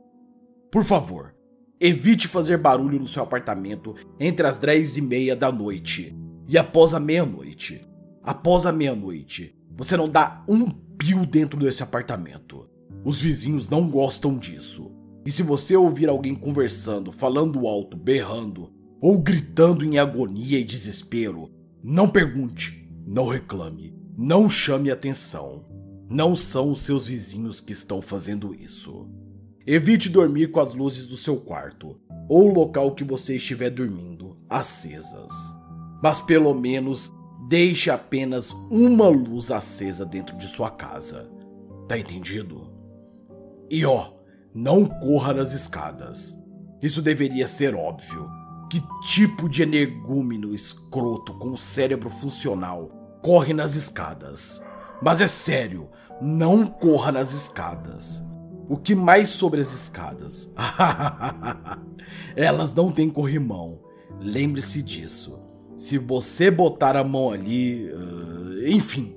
Por 0.70 0.82
favor, 0.82 1.34
evite 1.78 2.26
fazer 2.26 2.56
barulho 2.56 2.98
no 2.98 3.06
seu 3.06 3.22
apartamento 3.22 3.94
entre 4.18 4.46
as 4.46 4.58
10 4.58 4.96
e 4.96 5.02
meia 5.02 5.36
da 5.36 5.52
noite 5.52 6.16
e 6.48 6.56
após 6.56 6.94
a 6.94 6.98
meia-noite. 6.98 7.86
Após 8.22 8.64
a 8.64 8.72
meia-noite, 8.72 9.54
você 9.76 9.94
não 9.94 10.08
dá 10.08 10.42
um 10.48 10.70
pio 10.70 11.26
dentro 11.26 11.60
desse 11.60 11.82
apartamento. 11.82 12.66
Os 13.04 13.20
vizinhos 13.20 13.68
não 13.68 13.86
gostam 13.86 14.38
disso. 14.38 14.90
E 15.26 15.30
se 15.30 15.42
você 15.42 15.76
ouvir 15.76 16.08
alguém 16.08 16.34
conversando, 16.34 17.12
falando 17.12 17.66
alto, 17.68 17.94
berrando 17.94 18.72
ou 19.02 19.18
gritando 19.18 19.84
em 19.84 19.98
agonia 19.98 20.58
e 20.58 20.64
desespero, 20.64 21.50
não 21.84 22.08
pergunte, 22.08 22.90
não 23.06 23.26
reclame, 23.26 23.94
não 24.16 24.48
chame 24.48 24.90
atenção. 24.90 25.66
Não 26.12 26.36
são 26.36 26.70
os 26.70 26.82
seus 26.82 27.06
vizinhos 27.06 27.58
que 27.58 27.72
estão 27.72 28.02
fazendo 28.02 28.54
isso. 28.54 29.08
Evite 29.66 30.10
dormir 30.10 30.50
com 30.50 30.60
as 30.60 30.74
luzes 30.74 31.06
do 31.06 31.16
seu 31.16 31.38
quarto 31.38 31.98
ou 32.28 32.52
local 32.52 32.94
que 32.94 33.02
você 33.02 33.36
estiver 33.36 33.70
dormindo 33.70 34.36
acesas. 34.46 35.32
Mas 36.02 36.20
pelo 36.20 36.52
menos 36.52 37.10
deixe 37.48 37.88
apenas 37.88 38.52
uma 38.70 39.08
luz 39.08 39.50
acesa 39.50 40.04
dentro 40.04 40.36
de 40.36 40.46
sua 40.46 40.68
casa. 40.70 41.32
Tá 41.88 41.98
entendido? 41.98 42.70
E 43.70 43.86
ó, 43.86 44.12
não 44.54 44.84
corra 44.84 45.32
nas 45.32 45.54
escadas. 45.54 46.36
Isso 46.82 47.00
deveria 47.00 47.48
ser 47.48 47.74
óbvio. 47.74 48.28
Que 48.70 48.82
tipo 49.06 49.48
de 49.48 49.62
energúmeno 49.62 50.54
escroto 50.54 51.32
com 51.38 51.56
cérebro 51.56 52.10
funcional 52.10 52.90
corre 53.22 53.54
nas 53.54 53.74
escadas? 53.76 54.60
Mas 55.02 55.20
é 55.20 55.26
sério, 55.26 55.88
não 56.20 56.66
corra 56.66 57.12
nas 57.12 57.32
escadas. 57.32 58.22
O 58.68 58.76
que 58.76 58.94
mais 58.94 59.28
sobre 59.28 59.60
as 59.60 59.72
escadas? 59.72 60.50
Elas 62.36 62.72
não 62.72 62.90
têm 62.90 63.08
corrimão. 63.08 63.80
Lembre-se 64.20 64.82
disso. 64.82 65.38
Se 65.76 65.98
você 65.98 66.50
botar 66.50 66.96
a 66.96 67.04
mão 67.04 67.30
ali. 67.30 67.90
Uh, 67.90 68.68
enfim, 68.68 69.16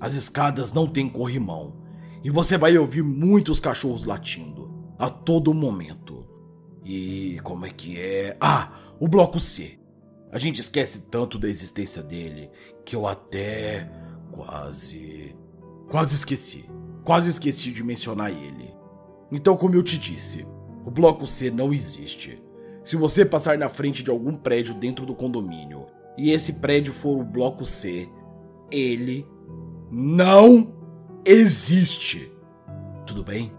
as 0.00 0.14
escadas 0.14 0.72
não 0.72 0.86
têm 0.86 1.08
corrimão. 1.08 1.80
E 2.24 2.30
você 2.30 2.58
vai 2.58 2.76
ouvir 2.76 3.02
muitos 3.02 3.60
cachorros 3.60 4.06
latindo 4.06 4.70
a 4.98 5.08
todo 5.08 5.54
momento. 5.54 6.26
E 6.84 7.38
como 7.42 7.66
é 7.66 7.70
que 7.70 7.98
é? 7.98 8.36
Ah, 8.40 8.72
o 8.98 9.06
bloco 9.06 9.38
C. 9.38 9.78
A 10.32 10.38
gente 10.38 10.60
esquece 10.60 11.00
tanto 11.10 11.38
da 11.38 11.48
existência 11.48 12.02
dele 12.02 12.50
que 12.84 12.94
eu 12.94 13.06
até 13.06 13.90
quase. 14.30 15.34
Quase 15.90 16.14
esqueci. 16.14 16.64
Quase 17.04 17.28
esqueci 17.28 17.72
de 17.72 17.82
mencionar 17.82 18.30
ele. 18.30 18.72
Então, 19.30 19.56
como 19.56 19.74
eu 19.74 19.82
te 19.82 19.98
disse, 19.98 20.46
o 20.86 20.90
bloco 20.90 21.26
C 21.26 21.50
não 21.50 21.72
existe. 21.72 22.42
Se 22.84 22.96
você 22.96 23.24
passar 23.24 23.58
na 23.58 23.68
frente 23.68 24.02
de 24.02 24.10
algum 24.10 24.34
prédio 24.34 24.74
dentro 24.74 25.04
do 25.04 25.14
condomínio 25.14 25.86
e 26.16 26.30
esse 26.30 26.54
prédio 26.54 26.92
for 26.92 27.18
o 27.18 27.24
bloco 27.24 27.66
C, 27.66 28.08
ele 28.70 29.26
não 29.90 30.72
existe. 31.24 32.32
Tudo 33.06 33.24
bem? 33.24 33.52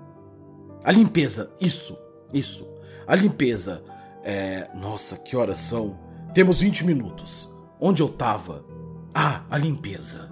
A 0.84 0.92
limpeza, 0.92 1.54
isso, 1.60 1.98
isso. 2.34 2.68
A 3.06 3.16
limpeza. 3.16 3.84
É. 4.24 4.70
Nossa, 4.76 5.18
que 5.18 5.36
horas 5.36 5.60
são? 5.60 6.00
Temos 6.34 6.62
20 6.62 6.86
minutos. 6.86 7.50
Onde 7.80 8.02
eu 8.02 8.10
tava? 8.10 8.66
Ah, 9.14 9.44
a 9.50 9.58
limpeza. 9.58 10.31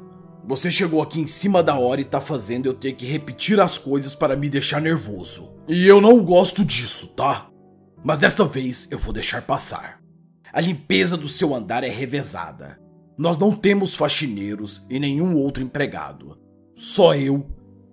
Você 0.50 0.72
chegou 0.72 1.00
aqui 1.00 1.22
em 1.22 1.28
cima 1.28 1.62
da 1.62 1.78
hora 1.78 2.02
e 2.02 2.04
tá 2.04 2.20
fazendo 2.20 2.66
eu 2.66 2.74
ter 2.74 2.94
que 2.94 3.06
repetir 3.06 3.60
as 3.60 3.78
coisas 3.78 4.16
para 4.16 4.36
me 4.36 4.50
deixar 4.50 4.82
nervoso. 4.82 5.54
E 5.68 5.86
eu 5.86 6.02
não 6.02 6.26
gosto 6.26 6.66
disso, 6.66 7.10
tá? 7.10 7.52
Mas 8.04 8.18
desta 8.18 8.44
vez 8.46 8.88
eu 8.90 8.98
vou 8.98 9.14
deixar 9.14 9.44
passar. 9.44 10.02
A 10.52 10.60
limpeza 10.60 11.16
do 11.16 11.28
seu 11.28 11.54
andar 11.54 11.84
é 11.84 11.88
revezada. 11.88 12.82
Nós 13.16 13.38
não 13.38 13.56
temos 13.56 13.94
faxineiros 13.94 14.84
e 14.90 15.00
nenhum 15.00 15.36
outro 15.36 15.62
empregado. 15.62 16.36
Só 16.76 17.14
eu 17.14 17.48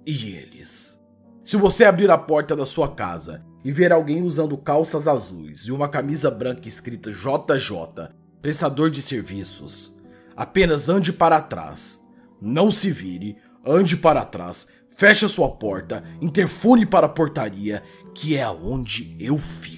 e 0.07 0.31
eles. 0.31 0.99
Se 1.45 1.59
você 1.59 1.85
abrir 1.85 2.11
a 2.11 2.17
porta 2.17 2.57
da 2.57 2.65
sua 2.65 2.89
casa 2.89 3.45
e 3.63 3.71
ver 3.71 3.93
alguém 3.93 4.23
usando 4.23 4.57
calças 4.57 5.07
azuis 5.07 5.67
e 5.67 5.73
uma 5.73 5.91
camisa 5.91 6.31
branca 6.31 6.67
escrita 6.67 7.11
JJ, 7.11 8.15
prestador 8.41 8.89
de 8.89 9.03
serviços, 9.03 9.95
apenas 10.35 10.89
ande 10.89 11.13
para 11.13 11.39
trás. 11.43 12.06
Não 12.41 12.71
se 12.71 12.91
vire, 12.91 13.37
ande 13.65 13.97
para 13.97 14.25
trás, 14.25 14.69
feche 14.91 15.25
a 15.25 15.29
sua 15.29 15.51
porta, 15.51 16.05
interfone 16.21 16.87
para 16.87 17.07
a 17.07 17.11
portaria, 17.11 17.83
que 18.15 18.37
é 18.37 18.43
aonde 18.43 19.17
eu 19.19 19.39
fico 19.39 19.77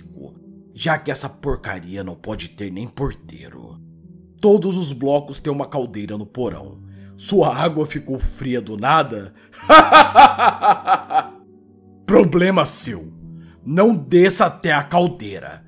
já 0.79 0.97
que 0.97 1.11
essa 1.11 1.29
porcaria 1.29 2.05
não 2.05 2.15
pode 2.15 2.51
ter 2.51 2.71
nem 2.71 2.87
porteiro. 2.87 3.81
Todos 4.41 4.77
os 4.77 4.93
blocos 4.93 5.41
têm 5.41 5.53
uma 5.53 5.67
caldeira 5.67 6.17
no 6.17 6.25
porão. 6.25 6.81
Sua 7.17 7.53
água 7.53 7.85
ficou 7.85 8.17
fria 8.17 8.61
do 8.61 8.77
nada? 8.77 9.35
Problema 12.07 12.65
seu. 12.65 13.13
Não 13.67 13.93
desça 13.93 14.47
até 14.47 14.71
a 14.71 14.85
caldeira. 14.85 15.65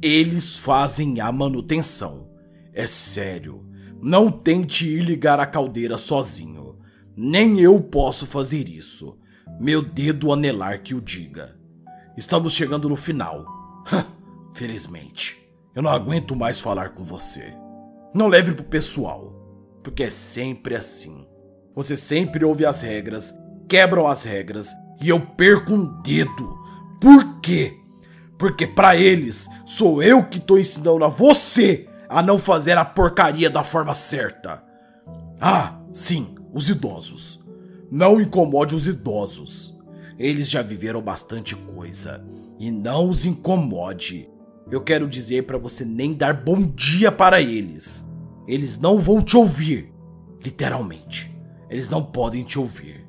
Eles 0.00 0.56
fazem 0.56 1.20
a 1.20 1.32
manutenção. 1.32 2.30
É 2.72 2.86
sério. 2.86 3.68
Não 4.04 4.32
tente 4.32 4.88
ir 4.88 4.98
ligar 4.98 5.38
a 5.38 5.46
caldeira 5.46 5.96
sozinho. 5.96 6.76
Nem 7.16 7.60
eu 7.60 7.80
posso 7.80 8.26
fazer 8.26 8.68
isso. 8.68 9.16
Meu 9.60 9.80
dedo 9.80 10.32
anelar 10.32 10.82
que 10.82 10.92
o 10.92 11.00
diga. 11.00 11.56
Estamos 12.16 12.52
chegando 12.52 12.88
no 12.88 12.96
final. 12.96 13.46
Felizmente, 14.54 15.40
eu 15.72 15.80
não 15.80 15.90
aguento 15.92 16.34
mais 16.34 16.58
falar 16.58 16.94
com 16.94 17.04
você. 17.04 17.56
Não 18.12 18.26
leve 18.26 18.52
pro 18.54 18.64
pessoal, 18.64 19.32
porque 19.84 20.02
é 20.02 20.10
sempre 20.10 20.74
assim. 20.74 21.24
Você 21.72 21.96
sempre 21.96 22.44
ouve 22.44 22.66
as 22.66 22.82
regras, 22.82 23.32
quebram 23.68 24.08
as 24.08 24.24
regras 24.24 24.72
e 25.00 25.10
eu 25.10 25.20
perco 25.20 25.74
um 25.74 26.02
dedo. 26.02 26.58
Por 27.00 27.40
quê? 27.40 27.76
Porque 28.36 28.66
para 28.66 28.96
eles 28.96 29.48
sou 29.64 30.02
eu 30.02 30.24
que 30.24 30.40
tô 30.40 30.58
ensinando 30.58 31.04
a 31.04 31.08
você 31.08 31.88
a 32.12 32.22
não 32.22 32.38
fazer 32.38 32.76
a 32.76 32.84
porcaria 32.84 33.48
da 33.48 33.64
forma 33.64 33.94
certa. 33.94 34.62
Ah, 35.40 35.80
sim, 35.94 36.34
os 36.52 36.68
idosos. 36.68 37.40
Não 37.90 38.20
incomode 38.20 38.74
os 38.74 38.86
idosos. 38.86 39.74
Eles 40.18 40.50
já 40.50 40.60
viveram 40.60 41.00
bastante 41.00 41.56
coisa. 41.56 42.22
E 42.58 42.70
não 42.70 43.08
os 43.08 43.24
incomode. 43.24 44.28
Eu 44.70 44.82
quero 44.82 45.08
dizer 45.08 45.46
para 45.46 45.56
você 45.56 45.86
nem 45.86 46.12
dar 46.12 46.34
bom 46.34 46.60
dia 46.60 47.10
para 47.10 47.40
eles. 47.40 48.06
Eles 48.46 48.78
não 48.78 49.00
vão 49.00 49.22
te 49.22 49.34
ouvir. 49.34 49.90
Literalmente. 50.44 51.34
Eles 51.70 51.88
não 51.88 52.04
podem 52.04 52.44
te 52.44 52.58
ouvir. 52.58 53.08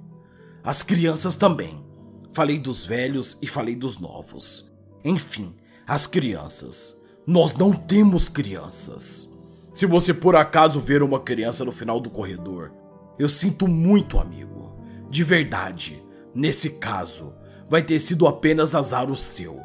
As 0.64 0.82
crianças 0.82 1.36
também. 1.36 1.84
Falei 2.32 2.58
dos 2.58 2.86
velhos 2.86 3.38
e 3.42 3.48
falei 3.48 3.76
dos 3.76 4.00
novos. 4.00 4.72
Enfim, 5.04 5.54
as 5.86 6.08
crianças. 6.08 6.98
Nós 7.26 7.54
não 7.54 7.72
temos 7.72 8.28
crianças. 8.28 9.30
Se 9.74 9.86
você 9.86 10.14
por 10.14 10.36
acaso 10.36 10.80
ver 10.80 11.02
uma 11.02 11.20
criança 11.20 11.64
no 11.64 11.72
final 11.72 12.00
do 12.00 12.10
corredor, 12.10 12.72
eu 13.18 13.30
sinto 13.30 13.68
muito, 13.68 14.20
amigo. 14.20 14.78
De 15.10 15.24
verdade, 15.24 16.04
nesse 16.36 16.72
caso, 16.72 17.34
vai 17.70 17.82
ter 17.82 18.00
sido 18.00 18.28
apenas 18.28 18.76
azar 18.76 19.10
o 19.10 19.16
seu. 19.16 19.60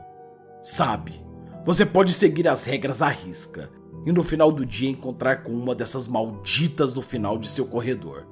Sabe, 0.63 1.21
você 1.67 1.85
pode 1.85 2.13
seguir 2.13 2.47
as 2.47 2.65
regras 2.65 3.03
à 3.03 3.09
risca 3.09 3.71
e 4.07 4.13
no 4.13 4.23
final 4.23 4.53
do 4.53 4.65
dia 4.65 4.89
encontrar 4.89 5.43
com 5.43 5.53
uma 5.53 5.75
dessas 5.75 6.07
malditas 6.07 6.95
no 6.95 7.03
final 7.03 7.37
de 7.37 7.49
seu 7.49 7.67
corredor. 7.67 8.27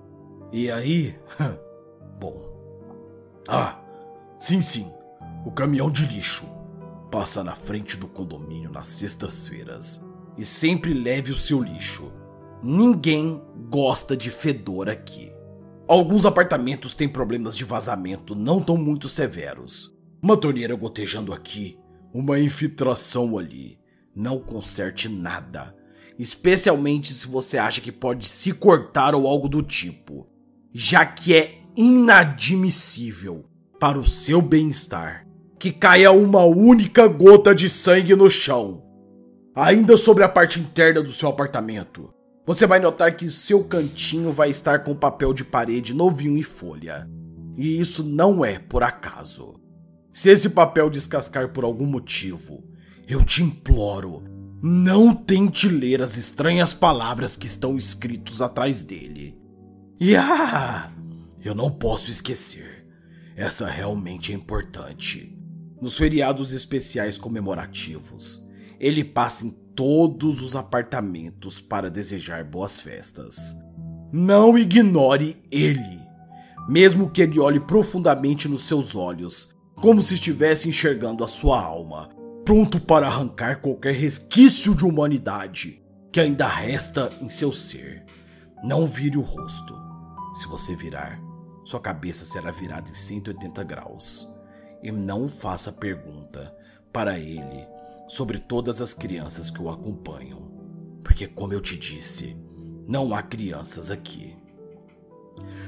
E 0.53 0.71
aí. 0.71 1.19
Bom. 2.21 2.43
Ah, 3.49 3.79
sim, 4.39 4.61
sim, 4.61 4.91
o 5.45 5.51
caminhão 5.51 5.91
de 5.91 6.07
lixo. 6.07 6.56
Passa 7.17 7.43
na 7.43 7.55
frente 7.55 7.97
do 7.97 8.07
condomínio 8.07 8.71
nas 8.71 8.89
sextas-feiras 8.89 10.05
e 10.37 10.45
sempre 10.45 10.93
leve 10.93 11.33
o 11.33 11.35
seu 11.35 11.63
lixo. 11.63 12.13
Ninguém 12.63 13.43
gosta 13.71 14.15
de 14.15 14.29
fedor 14.29 14.91
aqui. 14.91 15.33
Alguns 15.89 16.27
apartamentos 16.27 16.95
têm 16.95 17.09
problemas 17.09 17.57
de 17.57 17.65
vazamento 17.65 18.35
não 18.35 18.61
tão 18.61 18.77
muito 18.77 19.09
severos. 19.09 19.97
Uma 20.21 20.37
torneira 20.37 20.75
gotejando 20.75 21.33
aqui, 21.33 21.79
uma 22.13 22.39
infiltração 22.39 23.39
ali. 23.39 23.79
Não 24.15 24.39
conserte 24.39 25.09
nada, 25.09 25.75
especialmente 26.19 27.15
se 27.15 27.27
você 27.27 27.57
acha 27.57 27.81
que 27.81 27.91
pode 27.91 28.27
se 28.27 28.53
cortar 28.53 29.15
ou 29.15 29.27
algo 29.27 29.49
do 29.49 29.63
tipo, 29.63 30.29
já 30.71 31.07
que 31.07 31.35
é 31.35 31.63
inadmissível 31.75 33.47
para 33.81 33.99
o 33.99 34.05
seu 34.05 34.43
bem-estar 34.43 35.26
que 35.59 35.73
caia 35.73 36.13
uma 36.13 36.45
única 36.45 37.07
gota 37.07 37.55
de 37.55 37.69
sangue 37.69 38.15
no 38.15 38.31
chão. 38.31 38.83
Ainda 39.55 39.97
sobre 39.97 40.23
a 40.23 40.29
parte 40.29 40.61
interna 40.61 41.03
do 41.03 41.13
seu 41.13 41.29
apartamento, 41.29 42.13
você 42.47 42.67
vai 42.67 42.79
notar 42.79 43.17
que 43.17 43.29
seu 43.29 43.65
cantinho 43.65 44.31
vai 44.33 44.51
estar 44.51 44.85
com 44.85 44.95
papel 44.95 45.33
de 45.33 45.45
parede 45.45 45.95
novinho 45.95 46.37
e 46.37 46.43
folha. 46.43 47.09
E 47.57 47.81
isso 47.81 48.05
não 48.05 48.45
é 48.45 48.59
por 48.59 48.83
acaso. 48.83 49.59
Se 50.13 50.31
esse 50.31 50.51
papel 50.51 50.89
descascar 50.89 51.53
por 51.53 51.65
algum 51.65 51.87
motivo, 51.87 52.65
eu 53.09 53.25
te 53.25 53.43
imploro, 53.43 54.23
não 54.63 55.15
tente 55.15 55.69
ler 55.69 56.03
as 56.03 56.17
estranhas 56.17 56.73
palavras 56.73 57.37
que 57.37 57.47
estão 57.47 57.77
escritos 57.77 58.43
atrás 58.43 58.83
dele. 58.83 59.39
E 59.99 60.15
ah, 60.15 60.93
eu 61.43 61.55
não 61.55 61.71
posso 61.71 62.11
esquecer. 62.11 62.87
Essa 63.35 63.67
realmente 63.67 64.33
é 64.33 64.35
importante. 64.35 65.36
Nos 65.87 65.97
feriados 65.97 66.53
especiais 66.53 67.17
comemorativos, 67.17 68.45
ele 68.81 69.05
passa 69.05 69.47
em 69.47 69.51
todos 69.51 70.43
os 70.43 70.57
apartamentos 70.57 71.61
para 71.61 71.89
desejar 71.89 72.43
boas 72.43 72.81
festas. 72.81 73.55
Não 74.13 74.59
ignore 74.59 75.41
ele, 75.49 76.01
mesmo 76.69 77.09
que 77.09 77.23
ele 77.23 77.39
olhe 77.39 77.61
profundamente 77.61 78.49
nos 78.49 78.65
seus 78.65 78.97
olhos, 78.97 79.49
como 79.77 80.03
se 80.03 80.15
estivesse 80.15 80.69
enxergando 80.69 81.23
a 81.23 81.29
sua 81.29 81.63
alma, 81.63 82.09
pronto 82.45 82.81
para 82.81 83.07
arrancar 83.07 83.61
qualquer 83.61 83.95
resquício 83.95 84.75
de 84.75 84.85
humanidade 84.85 85.81
que 86.11 86.19
ainda 86.19 86.49
resta 86.49 87.13
em 87.21 87.29
seu 87.29 87.53
ser. 87.53 88.05
Não 88.65 88.89
vire 88.89 89.19
o 89.19 89.23
rosto. 89.23 89.73
Se 90.35 90.49
você 90.49 90.75
virar, 90.75 91.23
sua 91.65 91.79
cabeça 91.79 92.25
será 92.25 92.51
virada 92.51 92.91
em 92.91 92.95
180 92.95 93.63
graus. 93.63 94.35
E 94.83 94.93
não 94.93 95.29
faça 95.29 95.73
pergunta 95.73 96.55
para 96.93 97.19
ele 97.19 97.67
sobre 98.09 98.39
todas 98.39 98.81
as 98.81 98.95
crianças 98.95 99.51
que 99.51 99.61
o 99.61 99.69
acompanham, 99.69 100.51
porque, 101.03 101.27
como 101.27 101.53
eu 101.53 101.61
te 101.61 101.77
disse, 101.77 102.37
não 102.87 103.15
há 103.15 103.23
crianças 103.23 103.91
aqui. 103.91 104.37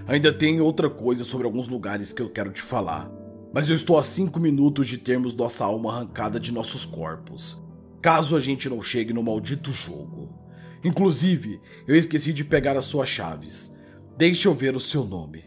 Ainda 0.06 0.32
tem 0.32 0.60
outra 0.60 0.88
coisa 0.88 1.24
sobre 1.24 1.46
alguns 1.46 1.68
lugares 1.68 2.12
que 2.12 2.22
eu 2.22 2.30
quero 2.30 2.50
te 2.50 2.62
falar, 2.62 3.10
mas 3.52 3.68
eu 3.68 3.74
estou 3.74 3.98
a 3.98 4.02
5 4.02 4.38
minutos 4.38 4.86
de 4.86 4.98
termos 4.98 5.34
nossa 5.34 5.64
alma 5.64 5.92
arrancada 5.92 6.38
de 6.38 6.52
nossos 6.52 6.86
corpos, 6.86 7.62
caso 8.00 8.36
a 8.36 8.40
gente 8.40 8.68
não 8.68 8.80
chegue 8.80 9.12
no 9.12 9.22
maldito 9.22 9.72
jogo. 9.72 10.38
Inclusive, 10.84 11.60
eu 11.86 11.96
esqueci 11.96 12.32
de 12.32 12.44
pegar 12.44 12.76
as 12.76 12.84
suas 12.84 13.08
chaves. 13.08 13.76
Deixe 14.16 14.46
eu 14.46 14.54
ver 14.54 14.76
o 14.76 14.80
seu 14.80 15.04
nome. 15.04 15.44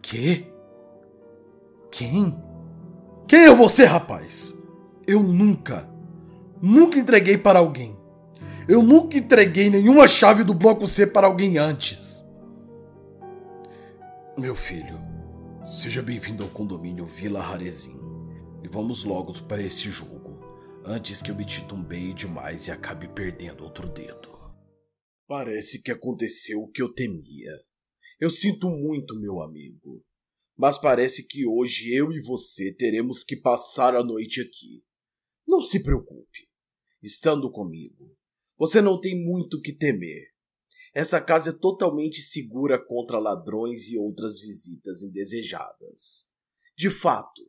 Que? 0.00 0.49
Quem? 1.90 2.42
Quem 3.26 3.44
é 3.46 3.54
você, 3.54 3.84
rapaz? 3.84 4.56
Eu 5.06 5.22
nunca, 5.22 5.88
nunca 6.62 6.98
entreguei 6.98 7.36
para 7.36 7.58
alguém. 7.58 7.98
Eu 8.68 8.82
nunca 8.82 9.18
entreguei 9.18 9.68
nenhuma 9.68 10.06
chave 10.06 10.44
do 10.44 10.54
bloco 10.54 10.86
C 10.86 11.06
para 11.06 11.26
alguém 11.26 11.58
antes. 11.58 12.24
Meu 14.38 14.54
filho, 14.54 15.00
seja 15.64 16.00
bem-vindo 16.00 16.44
ao 16.44 16.50
condomínio 16.50 17.04
Vila 17.04 17.40
Rarezin. 17.40 17.98
E 18.62 18.68
vamos 18.68 19.04
logo 19.04 19.32
para 19.42 19.62
esse 19.62 19.90
jogo, 19.90 20.38
antes 20.84 21.20
que 21.20 21.30
eu 21.30 21.34
me 21.34 21.44
titubeie 21.44 22.14
demais 22.14 22.66
e 22.66 22.70
acabe 22.70 23.08
perdendo 23.08 23.64
outro 23.64 23.88
dedo. 23.88 24.28
Parece 25.26 25.82
que 25.82 25.90
aconteceu 25.90 26.60
o 26.60 26.70
que 26.70 26.82
eu 26.82 26.92
temia. 26.92 27.52
Eu 28.20 28.30
sinto 28.30 28.68
muito, 28.68 29.18
meu 29.18 29.40
amigo. 29.40 30.04
Mas 30.60 30.76
parece 30.76 31.26
que 31.26 31.46
hoje 31.46 31.90
eu 31.90 32.12
e 32.12 32.20
você 32.20 32.70
teremos 32.70 33.24
que 33.24 33.34
passar 33.34 33.96
a 33.96 34.04
noite 34.04 34.42
aqui. 34.42 34.84
Não 35.48 35.62
se 35.62 35.82
preocupe. 35.82 36.50
Estando 37.02 37.50
comigo, 37.50 38.14
você 38.58 38.82
não 38.82 39.00
tem 39.00 39.24
muito 39.24 39.58
que 39.58 39.72
temer. 39.72 40.22
Essa 40.92 41.18
casa 41.18 41.48
é 41.48 41.58
totalmente 41.58 42.20
segura 42.20 42.78
contra 42.78 43.18
ladrões 43.18 43.88
e 43.88 43.96
outras 43.96 44.38
visitas 44.38 45.00
indesejadas. 45.00 46.26
De 46.76 46.90
fato, 46.90 47.40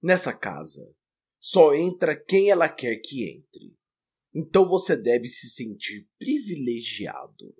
nessa 0.00 0.32
casa, 0.32 0.94
só 1.40 1.74
entra 1.74 2.14
quem 2.14 2.48
ela 2.48 2.68
quer 2.68 2.94
que 2.98 3.28
entre. 3.28 3.76
Então 4.32 4.68
você 4.68 4.94
deve 4.94 5.26
se 5.26 5.50
sentir 5.50 6.08
privilegiado. 6.16 7.56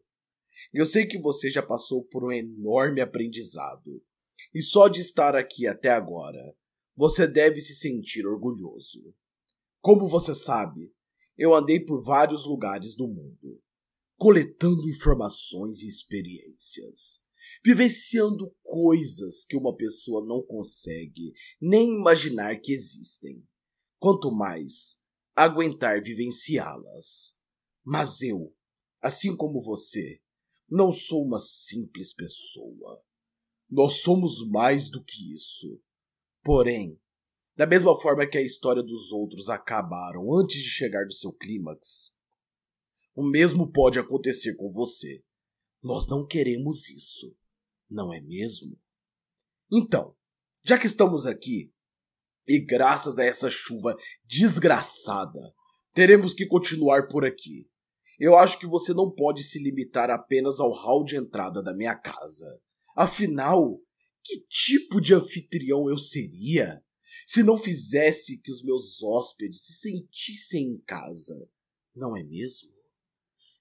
Eu 0.72 0.86
sei 0.86 1.06
que 1.06 1.18
você 1.18 1.50
já 1.50 1.60
passou 1.60 2.04
por 2.04 2.22
um 2.22 2.30
enorme 2.30 3.00
aprendizado, 3.00 4.00
e 4.54 4.62
só 4.62 4.88
de 4.88 5.00
estar 5.00 5.34
aqui 5.34 5.66
até 5.66 5.90
agora, 5.90 6.56
você 6.96 7.26
deve 7.26 7.60
se 7.60 7.74
sentir 7.74 8.26
orgulhoso. 8.26 9.14
Como 9.80 10.08
você 10.08 10.34
sabe, 10.34 10.94
eu 11.36 11.54
andei 11.54 11.80
por 11.80 12.02
vários 12.04 12.44
lugares 12.46 12.94
do 12.94 13.08
mundo, 13.08 13.60
coletando 14.16 14.88
informações 14.88 15.82
e 15.82 15.88
experiências, 15.88 17.22
vivenciando 17.64 18.54
coisas 18.62 19.44
que 19.44 19.56
uma 19.56 19.76
pessoa 19.76 20.24
não 20.24 20.42
consegue 20.42 21.32
nem 21.60 21.96
imaginar 21.96 22.60
que 22.60 22.72
existem. 22.72 23.42
Quanto 23.98 24.30
mais 24.30 25.02
aguentar 25.34 26.02
vivenciá-las. 26.02 27.40
Mas 27.84 28.20
eu, 28.20 28.54
assim 29.00 29.36
como 29.36 29.60
você, 29.60 30.20
não 30.68 30.92
sou 30.92 31.24
uma 31.24 31.40
simples 31.40 32.12
pessoa. 32.12 33.04
Nós 33.72 34.02
somos 34.02 34.46
mais 34.50 34.90
do 34.90 35.02
que 35.02 35.34
isso. 35.34 35.80
Porém, 36.44 37.00
da 37.56 37.66
mesma 37.66 37.98
forma 37.98 38.26
que 38.26 38.36
a 38.36 38.42
história 38.42 38.82
dos 38.82 39.10
outros 39.10 39.48
acabaram 39.48 40.30
antes 40.38 40.62
de 40.62 40.68
chegar 40.68 41.06
no 41.06 41.10
seu 41.10 41.32
clímax, 41.32 42.14
o 43.14 43.26
mesmo 43.26 43.72
pode 43.72 43.98
acontecer 43.98 44.56
com 44.56 44.70
você. 44.70 45.24
Nós 45.82 46.06
não 46.06 46.26
queremos 46.26 46.90
isso, 46.90 47.34
não 47.88 48.12
é 48.12 48.20
mesmo? 48.20 48.78
Então, 49.72 50.14
já 50.62 50.76
que 50.76 50.86
estamos 50.86 51.24
aqui, 51.24 51.72
e 52.46 52.60
graças 52.60 53.18
a 53.18 53.24
essa 53.24 53.48
chuva 53.48 53.96
desgraçada, 54.26 55.40
teremos 55.94 56.34
que 56.34 56.44
continuar 56.44 57.08
por 57.08 57.24
aqui. 57.24 57.70
Eu 58.18 58.36
acho 58.36 58.58
que 58.58 58.66
você 58.66 58.92
não 58.92 59.10
pode 59.10 59.42
se 59.42 59.58
limitar 59.62 60.10
apenas 60.10 60.60
ao 60.60 60.70
hall 60.70 61.04
de 61.04 61.16
entrada 61.16 61.62
da 61.62 61.74
minha 61.74 61.94
casa. 61.94 62.62
Afinal, 62.96 63.80
que 64.22 64.40
tipo 64.48 65.00
de 65.00 65.14
anfitrião 65.14 65.88
eu 65.88 65.98
seria? 65.98 66.82
se 67.26 67.42
não 67.42 67.58
fizesse 67.58 68.40
que 68.42 68.50
os 68.50 68.62
meus 68.62 69.02
hóspedes 69.02 69.64
se 69.64 69.72
sentissem 69.74 70.72
em 70.72 70.78
casa, 70.80 71.48
não 71.94 72.16
é 72.16 72.22
mesmo? 72.22 72.70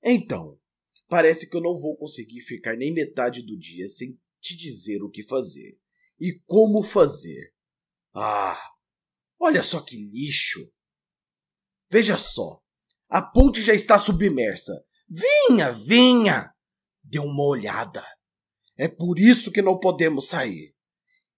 Então, 0.03 0.59
parece 1.07 1.49
que 1.49 1.55
eu 1.55 1.61
não 1.61 1.75
vou 1.79 1.95
conseguir 1.95 2.41
ficar 2.41 2.75
nem 2.75 2.93
metade 2.93 3.41
do 3.41 3.57
dia 3.57 3.87
sem 3.87 4.19
te 4.39 4.57
dizer 4.57 5.01
o 5.03 5.09
que 5.09 5.23
fazer 5.23 5.79
e 6.19 6.39
como 6.45 6.83
fazer. 6.83 7.53
Ah, 8.13 8.61
olha 9.39 9.63
só 9.63 9.81
que 9.81 9.95
lixo! 9.95 10.71
Veja 11.89 12.17
só, 12.17 12.61
a 13.09 13.21
ponte 13.21 13.61
já 13.61 13.73
está 13.73 13.97
submersa. 13.97 14.85
Vinha, 15.07 15.71
vinha! 15.71 16.53
Dê 17.03 17.19
uma 17.19 17.43
olhada. 17.43 18.03
É 18.81 18.87
por 18.87 19.19
isso 19.19 19.51
que 19.51 19.61
não 19.61 19.79
podemos 19.79 20.27
sair. 20.29 20.75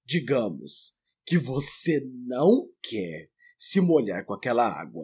Digamos 0.06 0.98
que 1.26 1.38
você 1.38 2.00
não 2.26 2.70
quer 2.82 3.30
se 3.58 3.82
molhar 3.82 4.26
com 4.26 4.34
aquela 4.34 4.66
água, 4.66 5.04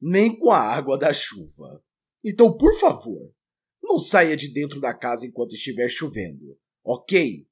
nem 0.00 0.36
com 0.36 0.50
a 0.50 0.58
água 0.58 0.98
da 0.98 1.12
chuva. 1.12 1.84
Então, 2.24 2.56
por 2.56 2.76
favor, 2.80 3.32
não 3.80 4.00
saia 4.00 4.36
de 4.36 4.52
dentro 4.52 4.80
da 4.80 4.92
casa 4.92 5.28
enquanto 5.28 5.54
estiver 5.54 5.88
chovendo, 5.88 6.58
ok? 6.82 7.48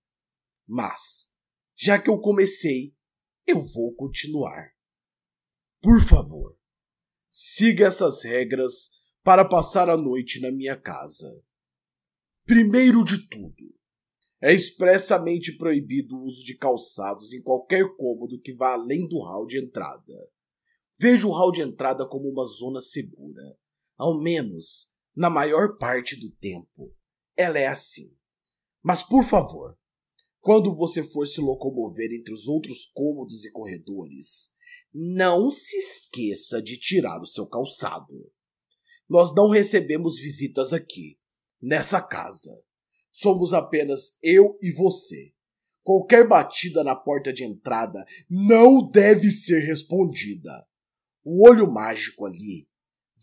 Mas, 0.67 1.33
já 1.77 1.97
que 1.97 2.11
eu 2.11 2.19
comecei, 2.19 2.93
eu 3.47 3.63
vou 3.63 3.95
continuar. 3.95 4.75
Por 5.81 6.03
favor, 6.03 6.59
siga 7.31 7.87
essas 7.87 8.25
regras 8.25 8.91
para 9.23 9.45
passar 9.45 9.89
a 9.89 9.97
noite 9.97 10.41
na 10.41 10.51
minha 10.51 10.77
casa. 10.77 11.29
Primeiro 12.45 13.05
de 13.05 13.29
tudo, 13.29 13.75
é 14.45 14.53
expressamente 14.53 15.57
proibido 15.57 16.15
o 16.15 16.23
uso 16.23 16.45
de 16.45 16.55
calçados 16.55 17.33
em 17.33 17.41
qualquer 17.41 17.97
cômodo 17.97 18.39
que 18.39 18.53
vá 18.53 18.75
além 18.75 19.09
do 19.09 19.19
hall 19.21 19.47
de 19.47 19.59
entrada. 19.59 20.13
Veja 21.01 21.27
o 21.27 21.31
hall 21.31 21.51
de 21.51 21.63
entrada 21.63 22.07
como 22.07 22.29
uma 22.29 22.45
zona 22.45 22.83
segura. 22.83 23.41
Ao 23.97 24.21
menos, 24.21 24.95
na 25.17 25.31
maior 25.31 25.79
parte 25.79 26.15
do 26.15 26.31
tempo, 26.31 26.95
ela 27.35 27.59
é 27.59 27.69
assim. 27.69 28.15
Mas 28.83 29.03
por 29.03 29.25
favor, 29.25 29.79
quando 30.43 30.77
você 30.77 31.03
for 31.03 31.27
se 31.27 31.41
locomover 31.41 32.13
entre 32.13 32.35
os 32.35 32.47
outros 32.47 32.85
cômodos 32.93 33.47
e 33.47 33.51
corredores, 33.51 34.51
não 34.93 35.51
se 35.51 35.79
esqueça 35.79 36.61
de 36.61 36.77
tirar 36.77 37.19
o 37.23 37.27
seu 37.27 37.47
calçado. 37.47 38.31
Nós 39.09 39.35
não 39.35 39.49
recebemos 39.49 40.19
visitas 40.19 40.75
aqui, 40.75 41.19
nessa 41.63 42.03
casa. 42.03 42.51
Somos 43.15 43.53
apenas 43.53 44.19
eu 44.21 44.59
e 44.61 44.73
você. 44.73 45.33
Qualquer 45.85 46.27
batida 46.27 46.83
na 46.83 46.97
porta 46.97 47.33
de 47.33 47.45
entrada 47.45 48.05
não 48.29 48.91
deve 48.91 49.31
ser 49.31 49.61
respondida. 49.61 50.67
O 51.23 51.49
olho 51.49 51.71
mágico 51.71 52.27
ali, 52.27 52.69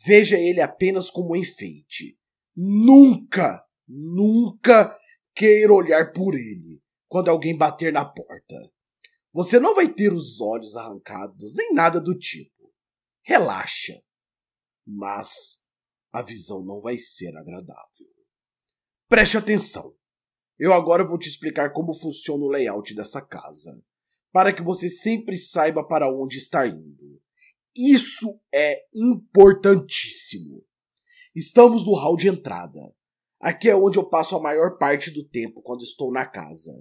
veja 0.06 0.38
ele 0.38 0.62
apenas 0.62 1.12
como 1.12 1.34
um 1.34 1.36
enfeite. 1.36 2.18
Nunca, 2.56 3.62
nunca 3.86 4.98
queira 5.36 5.74
olhar 5.74 6.14
por 6.14 6.36
ele 6.36 6.82
quando 7.10 7.28
alguém 7.28 7.58
bater 7.58 7.92
na 7.92 8.06
porta. 8.06 8.72
Você 9.34 9.60
não 9.60 9.76
vai 9.76 9.94
ter 9.94 10.14
os 10.14 10.40
olhos 10.40 10.78
arrancados, 10.78 11.54
nem 11.54 11.74
nada 11.74 12.00
do 12.00 12.18
tipo. 12.18 12.74
Relaxa. 13.24 14.02
Mas 14.88 15.68
a 16.14 16.22
visão 16.22 16.64
não 16.64 16.80
vai 16.80 16.98
ser 16.98 17.36
agradável. 17.36 18.21
Preste 19.12 19.38
atenção. 19.38 19.94
Eu 20.58 20.72
agora 20.72 21.06
vou 21.06 21.20
te 21.20 21.28
explicar 21.28 21.74
como 21.74 21.94
funciona 21.94 22.46
o 22.46 22.48
layout 22.48 22.96
dessa 22.96 23.22
casa, 23.22 23.84
para 24.32 24.54
que 24.54 24.62
você 24.62 24.88
sempre 24.88 25.36
saiba 25.36 25.86
para 25.86 26.10
onde 26.10 26.38
está 26.38 26.66
indo. 26.66 27.22
Isso 27.76 28.40
é 28.56 28.86
importantíssimo. 28.96 30.64
Estamos 31.36 31.86
no 31.86 31.94
hall 31.94 32.16
de 32.16 32.30
entrada. 32.30 32.80
Aqui 33.38 33.70
é 33.70 33.76
onde 33.76 34.00
eu 34.00 34.08
passo 34.08 34.34
a 34.38 34.42
maior 34.42 34.78
parte 34.78 35.12
do 35.12 35.28
tempo 35.28 35.62
quando 35.62 35.84
estou 35.84 36.10
na 36.10 36.26
casa. 36.26 36.72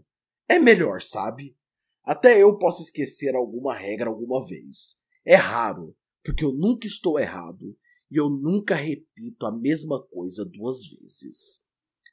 É 0.48 0.60
melhor, 0.60 1.02
sabe? 1.02 1.58
Até 2.04 2.40
eu 2.40 2.56
posso 2.58 2.80
esquecer 2.80 3.34
alguma 3.34 3.74
regra 3.74 4.08
alguma 4.08 4.46
vez. 4.46 5.00
É 5.26 5.34
raro, 5.34 5.96
porque 6.24 6.44
eu 6.44 6.52
nunca 6.52 6.86
estou 6.86 7.18
errado 7.18 7.76
e 8.08 8.16
eu 8.16 8.30
nunca 8.30 8.76
repito 8.76 9.44
a 9.46 9.50
mesma 9.50 10.00
coisa 10.00 10.44
duas 10.44 10.86
vezes. 10.86 11.68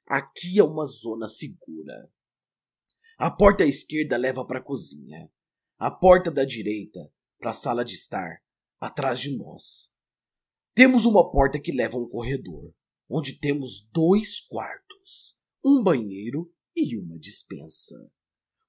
Aqui 0.07 0.57
é 0.57 0.63
uma 0.63 0.85
zona 0.85 1.27
segura. 1.27 2.11
A 3.17 3.29
porta 3.29 3.65
à 3.65 3.67
esquerda 3.67 4.15
leva 4.15 4.45
para 4.47 4.59
a 4.59 4.63
cozinha. 4.63 5.29
A 5.77 5.91
porta 5.91 6.31
da 6.31 6.45
direita 6.45 6.99
para 7.37 7.51
a 7.51 7.53
sala 7.53 7.83
de 7.83 7.95
estar, 7.95 8.41
atrás 8.79 9.19
de 9.19 9.35
nós. 9.35 9.97
Temos 10.73 11.03
uma 11.03 11.29
porta 11.29 11.59
que 11.59 11.73
leva 11.73 11.97
a 11.97 11.99
um 11.99 12.07
corredor, 12.07 12.73
onde 13.09 13.37
temos 13.37 13.89
dois 13.91 14.39
quartos, 14.39 15.41
um 15.63 15.83
banheiro 15.83 16.49
e 16.73 16.97
uma 16.97 17.19
dispensa. 17.19 17.95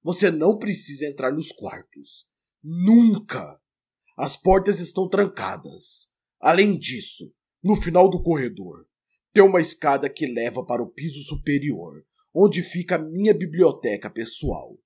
Você 0.03 0.33
não 0.33 0.59
precisa 0.59 1.07
entrar 1.07 1.33
nos 1.33 1.53
quartos. 1.53 2.29
Nunca! 2.63 3.63
As 4.17 4.37
portas 4.37 4.81
estão 4.81 5.09
trancadas. 5.09 6.17
Além 6.41 6.77
disso, 6.77 7.33
no 7.63 7.77
final 7.77 8.11
do 8.11 8.21
corredor, 8.21 8.88
tem 9.33 9.43
uma 9.43 9.61
escada 9.61 10.09
que 10.09 10.27
leva 10.27 10.65
para 10.65 10.83
o 10.83 10.91
piso 10.91 11.21
superior, 11.21 12.05
onde 12.35 12.63
fica 12.63 12.97
a 12.97 12.99
minha 12.99 13.35
biblioteca 13.35 14.11
pessoal. 14.11 14.79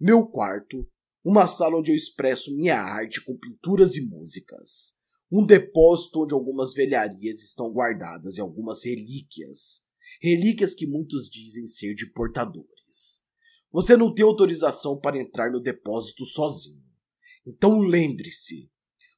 Meu 0.00 0.26
quarto, 0.26 0.88
uma 1.24 1.46
sala 1.46 1.78
onde 1.78 1.90
eu 1.90 1.96
expresso 1.96 2.54
minha 2.56 2.80
arte 2.80 3.22
com 3.24 3.36
pinturas 3.36 3.96
e 3.96 4.00
músicas. 4.00 4.94
Um 5.30 5.44
depósito 5.44 6.22
onde 6.22 6.32
algumas 6.32 6.72
velharias 6.72 7.42
estão 7.42 7.70
guardadas 7.70 8.36
e 8.36 8.40
algumas 8.40 8.84
relíquias. 8.84 9.86
Relíquias 10.22 10.74
que 10.74 10.86
muitos 10.86 11.28
dizem 11.28 11.66
ser 11.66 11.94
de 11.94 12.10
portadores. 12.12 13.26
Você 13.70 13.96
não 13.96 14.14
tem 14.14 14.24
autorização 14.24 14.98
para 14.98 15.20
entrar 15.20 15.50
no 15.50 15.60
depósito 15.60 16.24
sozinho. 16.24 16.82
Então 17.46 17.78
lembre-se: 17.78 18.70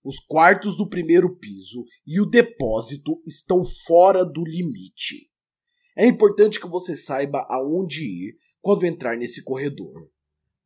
os 0.05 0.19
quartos 0.19 0.77
do 0.77 0.89
primeiro 0.89 1.37
piso 1.37 1.85
e 2.07 2.21
o 2.21 2.27
depósito 2.27 3.21
estão 3.27 3.65
fora 3.65 4.25
do 4.25 4.43
limite. 4.45 5.31
É 5.97 6.07
importante 6.07 6.59
que 6.59 6.67
você 6.67 6.97
saiba 6.97 7.47
aonde 7.51 8.05
ir 8.05 8.37
quando 8.61 8.87
entrar 8.87 9.17
nesse 9.17 9.43
corredor. 9.43 10.11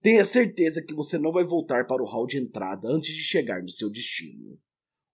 Tenha 0.00 0.24
certeza 0.24 0.82
que 0.82 0.94
você 0.94 1.16
não 1.16 1.32
vai 1.32 1.44
voltar 1.44 1.86
para 1.86 2.02
o 2.02 2.06
hall 2.06 2.26
de 2.26 2.38
entrada 2.38 2.88
antes 2.88 3.14
de 3.14 3.22
chegar 3.22 3.62
no 3.62 3.70
seu 3.70 3.90
destino. 3.90 4.58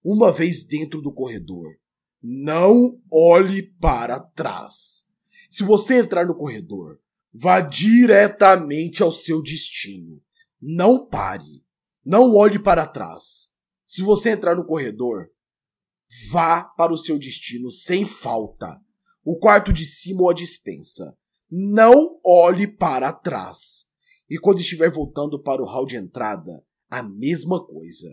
Uma 0.03 0.33
vez 0.33 0.65
dentro 0.65 1.01
do 1.01 1.13
corredor, 1.13 1.77
não 2.23 3.01
olhe 3.13 3.63
para 3.79 4.19
trás. 4.19 5.05
Se 5.49 5.63
você 5.63 6.01
entrar 6.01 6.27
no 6.27 6.35
corredor, 6.35 7.01
vá 7.33 7.61
diretamente 7.61 9.03
ao 9.03 9.13
seu 9.13 9.43
destino. 9.43 10.21
Não 10.61 11.07
pare. 11.07 11.65
Não 12.05 12.35
olhe 12.35 12.59
para 12.59 12.87
trás. 12.87 13.50
Se 13.91 14.03
você 14.03 14.31
entrar 14.31 14.55
no 14.55 14.65
corredor, 14.65 15.33
vá 16.31 16.63
para 16.63 16.93
o 16.93 16.97
seu 16.97 17.19
destino 17.19 17.73
sem 17.73 18.07
falta. 18.07 18.81
O 19.25 19.37
quarto 19.37 19.73
de 19.73 19.85
cima 19.85 20.23
ou 20.23 20.31
a 20.31 20.33
dispensa. 20.33 21.19
Não 21.51 22.21
olhe 22.25 22.69
para 22.69 23.13
trás. 23.13 23.87
E 24.31 24.39
quando 24.39 24.61
estiver 24.61 24.93
voltando 24.93 25.43
para 25.43 25.61
o 25.61 25.67
hall 25.67 25.87
de 25.87 25.97
entrada, 25.97 26.65
a 26.89 27.03
mesma 27.03 27.67
coisa. 27.67 28.07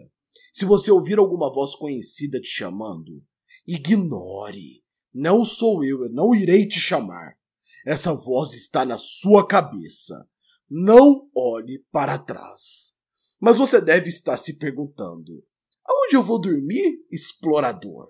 Se 0.51 0.65
você 0.65 0.89
ouvir 0.89 1.19
alguma 1.19 1.53
voz 1.53 1.75
conhecida 1.75 2.41
te 2.41 2.49
chamando, 2.49 3.23
ignore. 3.67 4.83
Não 5.13 5.45
sou 5.45 5.85
eu, 5.85 6.01
eu 6.01 6.11
não 6.11 6.33
irei 6.33 6.67
te 6.67 6.79
chamar. 6.79 7.37
Essa 7.85 8.15
voz 8.15 8.55
está 8.55 8.83
na 8.83 8.97
sua 8.97 9.45
cabeça. 9.45 10.27
Não 10.67 11.29
olhe 11.35 11.85
para 11.91 12.17
trás. 12.17 12.97
Mas 13.39 13.59
você 13.59 13.79
deve 13.79 14.09
estar 14.09 14.37
se 14.37 14.57
perguntando: 14.57 15.45
Aonde 15.87 16.15
eu 16.15 16.23
vou 16.23 16.39
dormir, 16.39 17.05
explorador? 17.11 18.07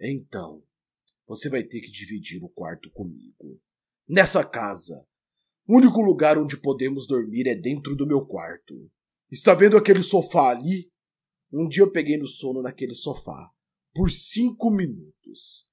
Então, 0.00 0.62
você 1.26 1.48
vai 1.48 1.62
ter 1.62 1.80
que 1.80 1.90
dividir 1.90 2.42
o 2.42 2.48
quarto 2.48 2.90
comigo. 2.90 3.60
Nessa 4.08 4.44
casa, 4.44 5.06
o 5.66 5.76
único 5.76 6.00
lugar 6.00 6.38
onde 6.38 6.56
podemos 6.56 7.06
dormir 7.06 7.46
é 7.46 7.54
dentro 7.54 7.94
do 7.94 8.06
meu 8.06 8.26
quarto. 8.26 8.90
Está 9.30 9.54
vendo 9.54 9.76
aquele 9.76 10.02
sofá 10.02 10.50
ali? 10.50 10.90
Um 11.52 11.68
dia 11.68 11.82
eu 11.82 11.92
peguei 11.92 12.16
no 12.16 12.26
sono 12.26 12.62
naquele 12.62 12.94
sofá, 12.94 13.50
por 13.94 14.10
cinco 14.10 14.70
minutos. 14.70 15.70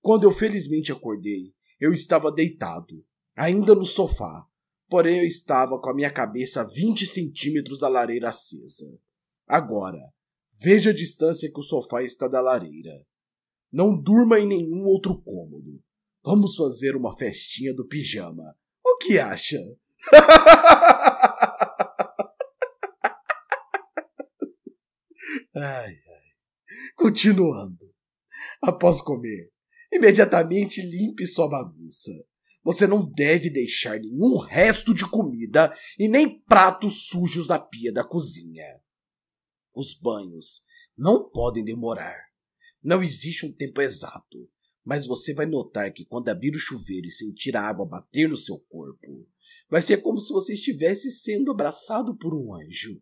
Quando 0.00 0.24
eu 0.24 0.32
felizmente 0.32 0.92
acordei, 0.92 1.54
eu 1.80 1.92
estava 1.92 2.32
deitado, 2.32 3.04
ainda 3.36 3.74
no 3.74 3.86
sofá, 3.86 4.46
porém 4.88 5.18
eu 5.18 5.26
estava 5.26 5.80
com 5.80 5.88
a 5.88 5.94
minha 5.94 6.10
cabeça 6.10 6.62
a 6.62 6.64
20 6.64 7.06
centímetros 7.06 7.80
da 7.80 7.88
lareira 7.88 8.28
acesa. 8.28 9.00
Agora, 9.46 10.00
Veja 10.62 10.90
a 10.90 10.94
distância 10.94 11.50
que 11.50 11.58
o 11.58 11.62
sofá 11.62 12.02
está 12.02 12.28
da 12.28 12.42
lareira. 12.42 12.92
Não 13.72 13.98
durma 13.98 14.38
em 14.38 14.46
nenhum 14.46 14.84
outro 14.84 15.18
cômodo. 15.22 15.82
Vamos 16.22 16.54
fazer 16.54 16.94
uma 16.96 17.16
festinha 17.16 17.72
do 17.74 17.88
pijama. 17.88 18.42
O 18.84 18.98
que 18.98 19.18
acha? 19.18 19.56
ai, 25.56 25.94
ai. 25.94 25.94
Continuando. 26.94 27.90
Após 28.60 29.00
comer, 29.00 29.50
imediatamente 29.90 30.82
limpe 30.82 31.26
sua 31.26 31.48
bagunça. 31.48 32.12
Você 32.62 32.86
não 32.86 33.10
deve 33.10 33.48
deixar 33.48 33.98
nenhum 33.98 34.36
resto 34.36 34.92
de 34.92 35.08
comida 35.08 35.74
e 35.98 36.06
nem 36.06 36.38
pratos 36.42 37.08
sujos 37.08 37.46
na 37.46 37.58
pia 37.58 37.90
da 37.90 38.04
cozinha. 38.04 38.66
Os 39.74 39.94
banhos 39.94 40.66
não 40.96 41.28
podem 41.28 41.64
demorar. 41.64 42.16
Não 42.82 43.02
existe 43.02 43.46
um 43.46 43.52
tempo 43.52 43.80
exato, 43.80 44.50
mas 44.84 45.06
você 45.06 45.34
vai 45.34 45.46
notar 45.46 45.92
que 45.92 46.04
quando 46.04 46.28
abrir 46.28 46.54
o 46.54 46.58
chuveiro 46.58 47.06
e 47.06 47.12
sentir 47.12 47.56
a 47.56 47.62
água 47.62 47.86
bater 47.86 48.28
no 48.28 48.36
seu 48.36 48.58
corpo, 48.58 49.26
Vai 49.70 49.80
ser 49.80 50.02
como 50.02 50.20
se 50.20 50.32
você 50.32 50.54
estivesse 50.54 51.12
sendo 51.12 51.52
abraçado 51.52 52.16
por 52.16 52.34
um 52.34 52.52
anjo. 52.52 53.00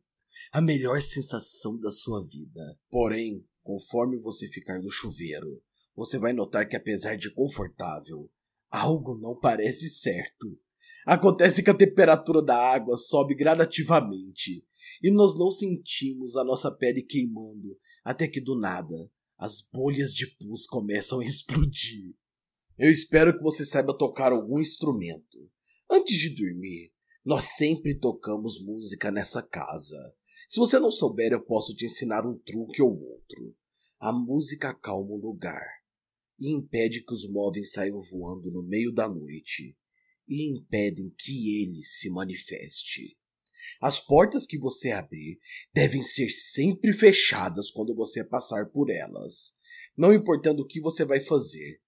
A 0.52 0.60
melhor 0.60 1.00
sensação 1.00 1.80
da 1.80 1.90
sua 1.90 2.22
vida. 2.22 2.78
Porém, 2.90 3.42
conforme 3.62 4.18
você 4.18 4.46
ficar 4.48 4.82
no 4.82 4.90
chuveiro, 4.90 5.62
você 5.96 6.18
vai 6.18 6.34
notar 6.34 6.68
que 6.68 6.76
apesar 6.76 7.16
de 7.16 7.32
confortável, 7.32 8.30
algo 8.70 9.18
não 9.18 9.38
parece 9.40 9.88
certo. 9.88 10.60
Acontece 11.06 11.62
que 11.62 11.70
a 11.70 11.74
temperatura 11.74 12.42
da 12.42 12.54
água 12.54 12.98
sobe 12.98 13.34
gradativamente 13.34 14.62
e 15.02 15.10
nós 15.10 15.38
não 15.38 15.50
sentimos 15.50 16.36
a 16.36 16.44
nossa 16.44 16.70
pele 16.70 17.02
queimando 17.02 17.78
até 18.04 18.26
que 18.26 18.40
do 18.40 18.58
nada 18.58 19.10
as 19.36 19.60
bolhas 19.72 20.12
de 20.12 20.26
pus 20.36 20.66
começam 20.66 21.20
a 21.20 21.24
explodir. 21.24 22.14
Eu 22.76 22.90
espero 22.90 23.36
que 23.36 23.42
você 23.42 23.64
saiba 23.64 23.96
tocar 23.96 24.32
algum 24.32 24.60
instrumento. 24.60 25.50
Antes 25.90 26.16
de 26.18 26.30
dormir, 26.30 26.92
nós 27.24 27.44
sempre 27.44 27.98
tocamos 27.98 28.60
música 28.64 29.10
nessa 29.10 29.42
casa. 29.42 29.96
Se 30.48 30.58
você 30.58 30.78
não 30.78 30.90
souber, 30.90 31.32
eu 31.32 31.44
posso 31.44 31.74
te 31.74 31.86
ensinar 31.86 32.26
um 32.26 32.38
truque 32.38 32.80
ou 32.80 32.90
outro. 32.90 33.54
A 33.98 34.12
música 34.12 34.70
acalma 34.70 35.10
o 35.10 35.20
lugar 35.20 35.66
e 36.38 36.52
impede 36.52 37.04
que 37.04 37.12
os 37.12 37.28
móveis 37.28 37.72
saiam 37.72 38.00
voando 38.00 38.50
no 38.50 38.62
meio 38.62 38.92
da 38.92 39.08
noite 39.08 39.76
e 40.26 40.56
impedem 40.56 41.12
que 41.18 41.62
ele 41.62 41.82
se 41.84 42.08
manifeste. 42.10 43.18
As 43.80 44.00
portas 44.00 44.46
que 44.46 44.58
você 44.58 44.90
abrir 44.90 45.38
devem 45.72 46.04
ser 46.04 46.28
sempre 46.30 46.92
fechadas 46.92 47.70
quando 47.70 47.94
você 47.94 48.24
passar 48.24 48.66
por 48.70 48.90
elas. 48.90 49.56
Não 49.96 50.12
importando 50.12 50.62
o 50.62 50.66
que 50.66 50.80
você 50.80 51.04
vai 51.04 51.20
fazer, 51.20 51.80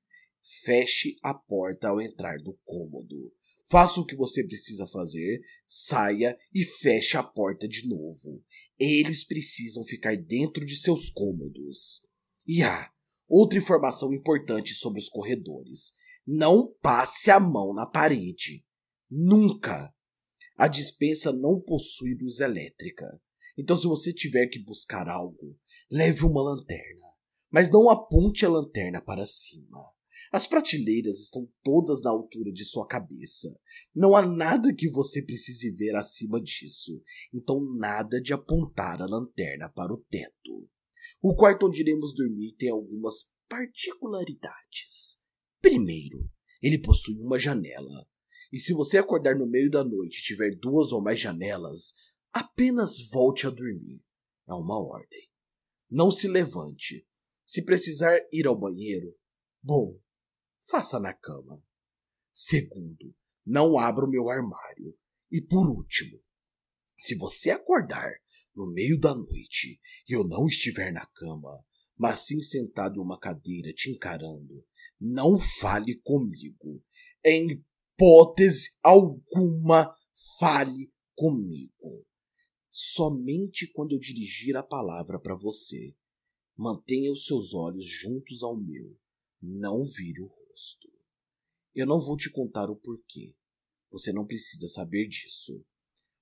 feche 0.64 1.16
a 1.22 1.32
porta 1.32 1.88
ao 1.88 2.00
entrar 2.00 2.38
do 2.38 2.58
cômodo. 2.64 3.32
Faça 3.70 4.00
o 4.00 4.04
que 4.04 4.16
você 4.16 4.44
precisa 4.44 4.86
fazer, 4.88 5.40
saia 5.68 6.36
e 6.52 6.64
feche 6.64 7.16
a 7.16 7.22
porta 7.22 7.68
de 7.68 7.88
novo. 7.88 8.42
Eles 8.76 9.22
precisam 9.24 9.84
ficar 9.84 10.16
dentro 10.16 10.66
de 10.66 10.74
seus 10.74 11.08
cômodos. 11.08 12.08
E 12.46 12.62
ah, 12.62 12.90
outra 13.28 13.58
informação 13.58 14.12
importante 14.12 14.74
sobre 14.74 14.98
os 14.98 15.08
corredores. 15.08 15.92
Não 16.26 16.74
passe 16.82 17.30
a 17.30 17.38
mão 17.38 17.72
na 17.72 17.86
parede. 17.86 18.64
Nunca. 19.08 19.94
A 20.60 20.68
dispensa 20.68 21.32
não 21.32 21.58
possui 21.58 22.14
luz 22.20 22.38
elétrica. 22.38 23.06
Então, 23.56 23.74
se 23.78 23.86
você 23.86 24.12
tiver 24.12 24.46
que 24.46 24.62
buscar 24.62 25.08
algo, 25.08 25.58
leve 25.90 26.22
uma 26.22 26.42
lanterna. 26.42 27.06
Mas 27.50 27.70
não 27.70 27.88
aponte 27.88 28.44
a 28.44 28.50
lanterna 28.50 29.00
para 29.00 29.26
cima. 29.26 29.78
As 30.30 30.46
prateleiras 30.46 31.18
estão 31.18 31.50
todas 31.64 32.02
na 32.02 32.10
altura 32.10 32.52
de 32.52 32.62
sua 32.66 32.86
cabeça. 32.86 33.48
Não 33.94 34.14
há 34.14 34.20
nada 34.20 34.74
que 34.74 34.90
você 34.90 35.22
precise 35.22 35.70
ver 35.70 35.96
acima 35.96 36.38
disso. 36.38 37.02
Então, 37.32 37.58
nada 37.78 38.20
de 38.20 38.34
apontar 38.34 39.00
a 39.00 39.06
lanterna 39.06 39.66
para 39.70 39.94
o 39.94 40.04
teto. 40.10 40.68
O 41.22 41.34
quarto 41.34 41.68
onde 41.68 41.80
iremos 41.80 42.14
dormir 42.14 42.54
tem 42.58 42.68
algumas 42.68 43.34
particularidades. 43.48 45.24
Primeiro, 45.58 46.30
ele 46.60 46.78
possui 46.78 47.18
uma 47.22 47.38
janela. 47.38 48.09
E 48.52 48.58
se 48.58 48.72
você 48.72 48.98
acordar 48.98 49.36
no 49.36 49.46
meio 49.46 49.70
da 49.70 49.84
noite 49.84 50.18
e 50.18 50.22
tiver 50.22 50.56
duas 50.56 50.92
ou 50.92 51.02
mais 51.02 51.20
janelas, 51.20 51.94
apenas 52.32 53.08
volte 53.08 53.46
a 53.46 53.50
dormir. 53.50 54.02
É 54.48 54.52
uma 54.52 54.78
ordem. 54.78 55.30
Não 55.88 56.10
se 56.10 56.26
levante. 56.26 57.06
Se 57.46 57.64
precisar 57.64 58.18
ir 58.32 58.46
ao 58.46 58.58
banheiro, 58.58 59.16
bom, 59.62 59.98
faça 60.68 60.98
na 60.98 61.12
cama. 61.12 61.62
Segundo, 62.32 63.14
não 63.44 63.78
abra 63.78 64.04
o 64.04 64.10
meu 64.10 64.28
armário. 64.28 64.96
E 65.30 65.40
por 65.40 65.68
último, 65.68 66.20
se 66.98 67.16
você 67.16 67.50
acordar 67.50 68.12
no 68.54 68.72
meio 68.72 68.98
da 68.98 69.14
noite 69.14 69.80
e 70.08 70.12
eu 70.12 70.24
não 70.24 70.46
estiver 70.46 70.92
na 70.92 71.06
cama, 71.06 71.64
mas 71.96 72.20
sim 72.20 72.40
sentado 72.40 72.98
em 72.98 73.02
uma 73.02 73.18
cadeira 73.18 73.72
te 73.72 73.90
encarando, 73.90 74.66
não 75.00 75.38
fale 75.38 76.00
comigo. 76.02 76.82
Em 77.24 77.64
hipótese 78.00 78.78
alguma, 78.82 79.94
fale 80.38 80.90
comigo. 81.14 82.06
Somente 82.70 83.70
quando 83.70 83.92
eu 83.92 83.98
dirigir 83.98 84.56
a 84.56 84.62
palavra 84.62 85.20
para 85.20 85.36
você, 85.36 85.94
mantenha 86.56 87.12
os 87.12 87.26
seus 87.26 87.52
olhos 87.52 87.84
juntos 87.84 88.42
ao 88.42 88.56
meu. 88.56 88.96
Não 89.42 89.82
vire 89.84 90.22
o 90.22 90.28
gosto. 90.28 90.88
Eu 91.74 91.86
não 91.86 92.00
vou 92.00 92.16
te 92.16 92.30
contar 92.30 92.70
o 92.70 92.76
porquê. 92.76 93.34
Você 93.90 94.12
não 94.12 94.26
precisa 94.26 94.66
saber 94.68 95.06
disso. 95.06 95.62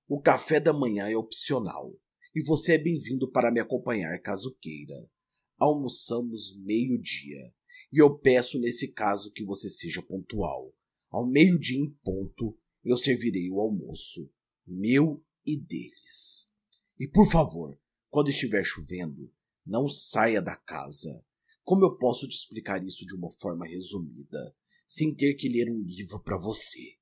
O 0.05 0.19
café 0.19 0.59
da 0.59 0.73
manhã 0.73 1.07
é 1.07 1.15
opcional 1.15 1.95
e 2.35 2.43
você 2.43 2.73
é 2.73 2.77
bem-vindo 2.77 3.31
para 3.31 3.51
me 3.51 3.59
acompanhar 3.59 4.19
caso 4.21 4.57
queira. 4.59 5.09
Almoçamos 5.57 6.57
meio-dia 6.57 7.53
e 7.91 7.99
eu 7.99 8.17
peço 8.19 8.59
nesse 8.59 8.91
caso 8.93 9.31
que 9.31 9.45
você 9.45 9.69
seja 9.69 10.01
pontual. 10.01 10.73
Ao 11.09 11.27
meio-dia 11.27 11.79
em 11.79 11.89
ponto, 12.03 12.55
eu 12.83 12.97
servirei 12.97 13.49
o 13.49 13.59
almoço, 13.59 14.31
meu 14.65 15.25
e 15.43 15.57
deles. 15.57 16.53
E 16.99 17.07
por 17.07 17.29
favor, 17.31 17.79
quando 18.09 18.29
estiver 18.29 18.63
chovendo, 18.63 19.33
não 19.65 19.89
saia 19.89 20.41
da 20.41 20.55
casa. 20.55 21.25
Como 21.63 21.83
eu 21.83 21.97
posso 21.97 22.27
te 22.27 22.35
explicar 22.35 22.83
isso 22.83 23.05
de 23.05 23.15
uma 23.15 23.31
forma 23.31 23.65
resumida, 23.65 24.55
sem 24.87 25.13
ter 25.13 25.33
que 25.33 25.49
ler 25.49 25.71
um 25.71 25.81
livro 25.81 26.19
para 26.21 26.37
você? 26.37 26.97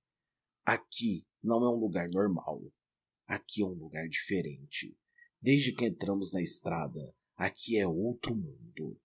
Aqui 0.65 1.25
não 1.43 1.63
é 1.65 1.69
um 1.69 1.79
lugar 1.79 2.09
normal. 2.09 2.61
Aqui 3.25 3.61
é 3.61 3.65
um 3.65 3.73
lugar 3.73 4.07
diferente. 4.07 4.97
Desde 5.41 5.73
que 5.73 5.85
entramos 5.85 6.31
na 6.31 6.41
estrada, 6.41 7.15
aqui 7.35 7.77
é 7.77 7.85
outro 7.85 8.33
mundo. 8.33 8.99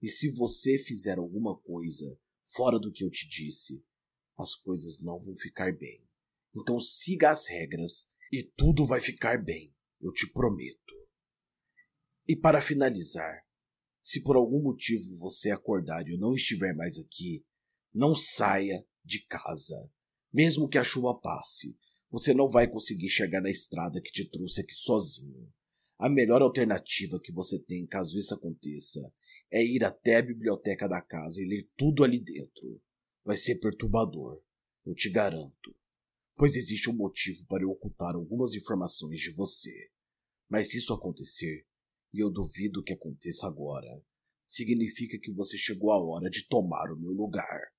E 0.00 0.08
se 0.08 0.30
você 0.30 0.78
fizer 0.78 1.18
alguma 1.18 1.58
coisa 1.58 2.20
fora 2.44 2.78
do 2.78 2.92
que 2.92 3.04
eu 3.04 3.10
te 3.10 3.28
disse, 3.28 3.84
as 4.38 4.54
coisas 4.54 5.00
não 5.00 5.20
vão 5.20 5.34
ficar 5.34 5.72
bem. 5.76 6.06
Então 6.56 6.78
siga 6.78 7.30
as 7.30 7.48
regras 7.48 8.08
e 8.32 8.42
tudo 8.42 8.86
vai 8.86 9.00
ficar 9.00 9.42
bem, 9.42 9.74
eu 10.00 10.12
te 10.12 10.30
prometo. 10.32 10.94
E 12.26 12.34
para 12.34 12.60
finalizar, 12.60 13.44
se 14.02 14.22
por 14.22 14.36
algum 14.36 14.62
motivo 14.62 15.16
você 15.18 15.50
acordar 15.50 16.06
e 16.06 16.12
eu 16.12 16.18
não 16.18 16.34
estiver 16.34 16.74
mais 16.74 16.98
aqui, 16.98 17.44
não 17.92 18.14
saia 18.14 18.86
de 19.04 19.24
casa. 19.26 19.92
Mesmo 20.32 20.68
que 20.68 20.78
a 20.78 20.84
chuva 20.84 21.18
passe, 21.20 21.78
você 22.10 22.32
não 22.32 22.48
vai 22.48 22.68
conseguir 22.68 23.10
chegar 23.10 23.40
na 23.40 23.50
estrada 23.50 24.00
que 24.00 24.10
te 24.10 24.28
trouxe 24.28 24.60
aqui 24.60 24.74
sozinho. 24.74 25.52
A 25.98 26.08
melhor 26.08 26.42
alternativa 26.42 27.20
que 27.20 27.32
você 27.32 27.58
tem 27.62 27.86
caso 27.86 28.18
isso 28.18 28.34
aconteça 28.34 29.00
é 29.52 29.64
ir 29.64 29.84
até 29.84 30.16
a 30.16 30.22
biblioteca 30.22 30.88
da 30.88 31.00
casa 31.00 31.40
e 31.40 31.46
ler 31.46 31.68
tudo 31.76 32.02
ali 32.02 32.18
dentro. 32.18 32.80
Vai 33.24 33.36
ser 33.36 33.58
perturbador, 33.58 34.42
eu 34.84 34.94
te 34.94 35.08
garanto, 35.10 35.74
pois 36.36 36.54
existe 36.56 36.90
um 36.90 36.96
motivo 36.96 37.46
para 37.46 37.62
eu 37.62 37.70
ocultar 37.70 38.14
algumas 38.14 38.54
informações 38.54 39.18
de 39.18 39.32
você. 39.32 39.90
Mas 40.48 40.70
se 40.70 40.78
isso 40.78 40.92
acontecer, 40.92 41.66
e 42.14 42.20
eu 42.20 42.30
duvido 42.30 42.82
que 42.82 42.92
aconteça 42.92 43.48
agora. 43.48 43.88
Significa 44.46 45.18
que 45.18 45.32
você 45.32 45.58
chegou 45.58 45.90
a 45.90 45.98
hora 45.98 46.30
de 46.30 46.46
tomar 46.46 46.92
o 46.92 47.00
meu 47.00 47.10
lugar. 47.10 47.72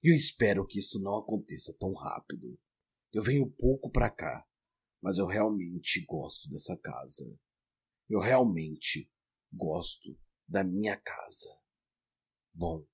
E 0.00 0.12
eu 0.12 0.16
espero 0.16 0.64
que 0.64 0.78
isso 0.78 1.00
não 1.00 1.16
aconteça 1.16 1.74
tão 1.80 1.92
rápido. 1.92 2.56
Eu 3.12 3.24
venho 3.24 3.50
pouco 3.50 3.90
para 3.90 4.08
cá, 4.08 4.46
mas 5.02 5.18
eu 5.18 5.26
realmente 5.26 6.04
gosto 6.06 6.48
dessa 6.48 6.78
casa. 6.78 7.24
Eu 8.08 8.20
realmente 8.20 9.10
gosto 9.52 10.16
da 10.46 10.62
minha 10.62 10.96
casa. 10.96 11.48
Bom, 12.54 12.86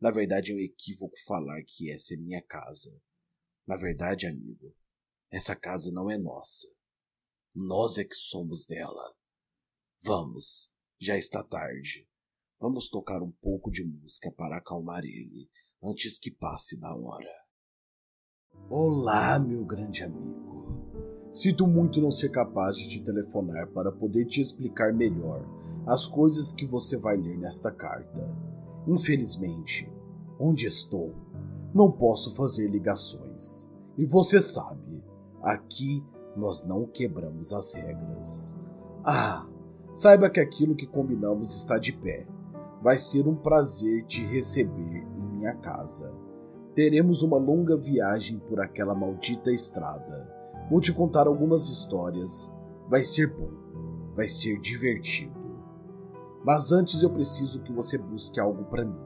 na 0.00 0.10
verdade 0.10 0.52
é 0.52 0.54
um 0.54 0.58
equívoco 0.58 1.16
falar 1.26 1.62
que 1.66 1.90
essa 1.90 2.14
é 2.14 2.16
minha 2.16 2.42
casa. 2.42 2.90
Na 3.66 3.76
verdade, 3.76 4.26
amigo, 4.26 4.74
essa 5.30 5.56
casa 5.56 5.90
não 5.90 6.10
é 6.10 6.18
nossa. 6.18 6.68
Nós 7.54 7.98
é 7.98 8.04
que 8.04 8.14
somos 8.14 8.66
dela. 8.66 9.16
Vamos, 10.02 10.74
já 11.00 11.16
está 11.16 11.42
tarde. 11.42 12.06
Vamos 12.60 12.88
tocar 12.88 13.22
um 13.22 13.32
pouco 13.32 13.70
de 13.70 13.84
música 13.84 14.30
para 14.30 14.58
acalmar 14.58 15.04
ele 15.04 15.50
antes 15.82 16.18
que 16.18 16.30
passe 16.30 16.78
da 16.78 16.94
hora. 16.94 17.46
Olá, 18.70 19.38
meu 19.38 19.64
grande 19.64 20.02
amigo. 20.02 20.46
Sinto 21.32 21.66
muito 21.66 22.00
não 22.00 22.10
ser 22.10 22.30
capaz 22.30 22.76
de 22.76 22.88
te 22.88 23.04
telefonar 23.04 23.68
para 23.68 23.92
poder 23.92 24.26
te 24.26 24.40
explicar 24.40 24.92
melhor 24.92 25.46
as 25.86 26.06
coisas 26.06 26.52
que 26.52 26.66
você 26.66 26.96
vai 26.96 27.16
ler 27.16 27.36
nesta 27.38 27.70
carta. 27.70 28.34
Infelizmente, 28.88 29.88
onde 30.38 30.66
estou, 30.66 31.14
não 31.74 31.90
posso 31.90 32.34
fazer 32.34 32.68
ligações. 32.68 33.72
E 33.96 34.04
você 34.04 34.40
sabe, 34.40 35.04
aqui 35.42 36.04
nós 36.36 36.64
não 36.64 36.86
quebramos 36.86 37.52
as 37.52 37.74
regras. 37.74 38.58
Ah, 39.04 39.46
Saiba 39.96 40.28
que 40.28 40.38
aquilo 40.38 40.76
que 40.76 40.86
combinamos 40.86 41.56
está 41.56 41.78
de 41.78 41.90
pé. 41.90 42.26
Vai 42.82 42.98
ser 42.98 43.26
um 43.26 43.34
prazer 43.34 44.04
te 44.04 44.22
receber 44.26 45.06
em 45.16 45.22
minha 45.22 45.54
casa. 45.54 46.14
Teremos 46.74 47.22
uma 47.22 47.38
longa 47.38 47.74
viagem 47.78 48.38
por 48.38 48.60
aquela 48.60 48.94
maldita 48.94 49.50
estrada. 49.50 50.30
Vou 50.70 50.82
te 50.82 50.92
contar 50.92 51.26
algumas 51.26 51.70
histórias. 51.70 52.54
Vai 52.90 53.06
ser 53.06 53.34
bom. 53.34 53.50
Vai 54.14 54.28
ser 54.28 54.60
divertido. 54.60 55.32
Mas 56.44 56.72
antes 56.72 57.00
eu 57.00 57.08
preciso 57.08 57.62
que 57.62 57.72
você 57.72 57.96
busque 57.96 58.38
algo 58.38 58.64
para 58.64 58.84
mim. 58.84 59.05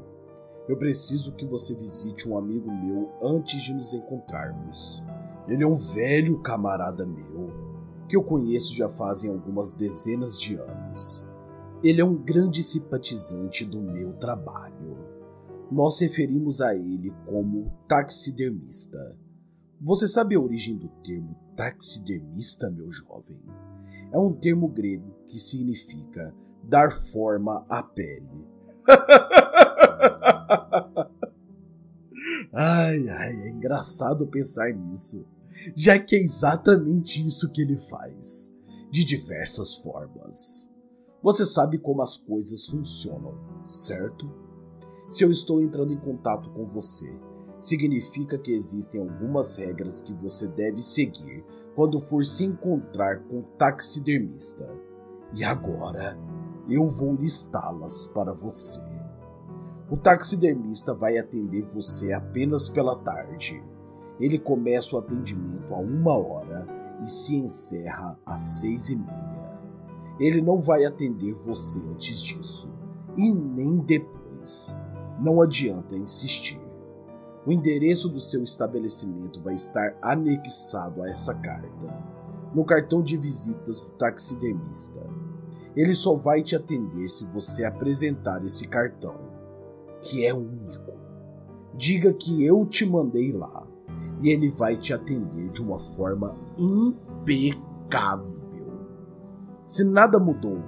Eu 0.70 0.76
preciso 0.76 1.32
que 1.32 1.44
você 1.44 1.74
visite 1.74 2.28
um 2.28 2.38
amigo 2.38 2.70
meu 2.70 3.10
antes 3.20 3.60
de 3.60 3.74
nos 3.74 3.92
encontrarmos. 3.92 5.02
Ele 5.48 5.64
é 5.64 5.66
um 5.66 5.74
velho 5.74 6.40
camarada 6.42 7.04
meu 7.04 7.50
que 8.08 8.14
eu 8.16 8.22
conheço 8.22 8.76
já 8.76 8.88
fazem 8.88 9.32
algumas 9.32 9.72
dezenas 9.72 10.38
de 10.38 10.54
anos. 10.54 11.26
Ele 11.82 12.00
é 12.00 12.04
um 12.04 12.14
grande 12.14 12.62
simpatizante 12.62 13.64
do 13.64 13.80
meu 13.80 14.12
trabalho. 14.12 14.96
Nós 15.72 15.98
referimos 15.98 16.60
a 16.60 16.72
ele 16.72 17.12
como 17.26 17.72
taxidermista. 17.88 19.18
Você 19.80 20.06
sabe 20.06 20.36
a 20.36 20.40
origem 20.40 20.76
do 20.76 20.88
termo 21.02 21.34
taxidermista, 21.56 22.70
meu 22.70 22.88
jovem? 22.92 23.42
É 24.12 24.18
um 24.20 24.32
termo 24.32 24.68
grego 24.68 25.16
que 25.26 25.40
significa 25.40 26.32
dar 26.62 26.92
forma 26.92 27.66
à 27.68 27.82
pele. 27.82 28.46
ai, 32.52 33.08
ai, 33.08 33.32
é 33.44 33.48
engraçado 33.48 34.26
pensar 34.26 34.72
nisso, 34.72 35.26
já 35.74 35.98
que 35.98 36.16
é 36.16 36.20
exatamente 36.20 37.24
isso 37.24 37.52
que 37.52 37.62
ele 37.62 37.78
faz, 37.88 38.56
de 38.90 39.04
diversas 39.04 39.74
formas. 39.76 40.70
Você 41.22 41.44
sabe 41.44 41.78
como 41.78 42.02
as 42.02 42.16
coisas 42.16 42.66
funcionam, 42.66 43.34
certo? 43.66 44.30
Se 45.10 45.22
eu 45.22 45.30
estou 45.30 45.60
entrando 45.60 45.92
em 45.92 45.98
contato 45.98 46.50
com 46.50 46.64
você, 46.64 47.18
significa 47.60 48.38
que 48.38 48.52
existem 48.52 49.00
algumas 49.00 49.56
regras 49.56 50.00
que 50.00 50.14
você 50.14 50.48
deve 50.48 50.82
seguir 50.82 51.44
quando 51.74 52.00
for 52.00 52.24
se 52.24 52.44
encontrar 52.44 53.20
com 53.24 53.40
o 53.40 53.42
taxidermista. 53.58 54.74
E 55.34 55.44
agora 55.44 56.18
eu 56.68 56.88
vou 56.88 57.14
listá-las 57.14 58.06
para 58.06 58.32
você. 58.32 58.89
O 59.90 59.96
taxidermista 59.96 60.94
vai 60.94 61.18
atender 61.18 61.62
você 61.62 62.12
apenas 62.12 62.68
pela 62.68 62.96
tarde. 62.96 63.60
Ele 64.20 64.38
começa 64.38 64.94
o 64.94 64.98
atendimento 65.00 65.74
a 65.74 65.78
uma 65.78 66.16
hora 66.16 66.64
e 67.02 67.10
se 67.10 67.34
encerra 67.34 68.16
às 68.24 68.40
seis 68.40 68.88
e 68.88 68.94
meia. 68.94 69.60
Ele 70.20 70.40
não 70.40 70.60
vai 70.60 70.84
atender 70.84 71.34
você 71.34 71.80
antes 71.88 72.22
disso 72.22 72.72
e 73.16 73.32
nem 73.32 73.78
depois. 73.78 74.76
Não 75.18 75.42
adianta 75.42 75.96
insistir. 75.96 76.60
O 77.44 77.50
endereço 77.50 78.08
do 78.08 78.20
seu 78.20 78.44
estabelecimento 78.44 79.42
vai 79.42 79.54
estar 79.54 79.96
anexado 80.00 81.02
a 81.02 81.10
essa 81.10 81.34
carta, 81.34 82.04
no 82.54 82.64
cartão 82.64 83.02
de 83.02 83.16
visitas 83.16 83.80
do 83.80 83.90
taxidermista. 83.90 85.04
Ele 85.74 85.96
só 85.96 86.14
vai 86.14 86.44
te 86.44 86.54
atender 86.54 87.08
se 87.08 87.24
você 87.26 87.64
apresentar 87.64 88.44
esse 88.44 88.68
cartão, 88.68 89.29
que 90.02 90.26
é 90.26 90.34
único. 90.34 90.92
Diga 91.74 92.12
que 92.12 92.44
eu 92.44 92.66
te 92.66 92.84
mandei 92.84 93.32
lá 93.32 93.66
e 94.20 94.30
ele 94.30 94.50
vai 94.50 94.76
te 94.76 94.92
atender 94.92 95.50
de 95.50 95.62
uma 95.62 95.78
forma 95.78 96.36
impecável. 96.58 98.30
Se 99.64 99.84
nada 99.84 100.18
mudou, 100.18 100.58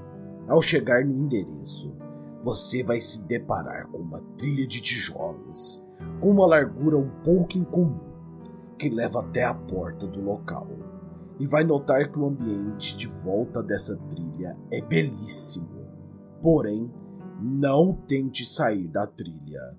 ao 0.49 0.63
chegar 0.63 1.05
no 1.05 1.13
endereço, 1.13 1.95
você 2.43 2.83
vai 2.83 3.01
se 3.01 3.27
deparar 3.27 3.89
com 3.89 3.99
uma 3.99 4.21
trilha 4.37 4.67
de 4.67 4.81
tijolos, 4.81 5.87
com 6.21 6.31
uma 6.31 6.47
largura 6.47 6.97
um 6.97 7.11
pouco 7.23 7.59
incomum, 7.59 8.01
que 8.79 8.89
leva 8.89 9.21
até 9.21 9.45
a 9.45 9.55
porta 9.55 10.07
do 10.07 10.21
local 10.21 10.67
e 11.43 11.47
vai 11.47 11.65
notar 11.65 12.11
que 12.11 12.19
o 12.19 12.27
ambiente 12.27 12.97
de 12.97 13.07
volta 13.07 13.63
dessa 13.63 13.97
trilha 14.09 14.57
é 14.71 14.81
belíssimo. 14.81 15.69
Porém, 16.41 16.89
não 17.41 17.95
tente 18.07 18.45
sair 18.45 18.89
da 18.89 19.07
trilha. 19.07 19.79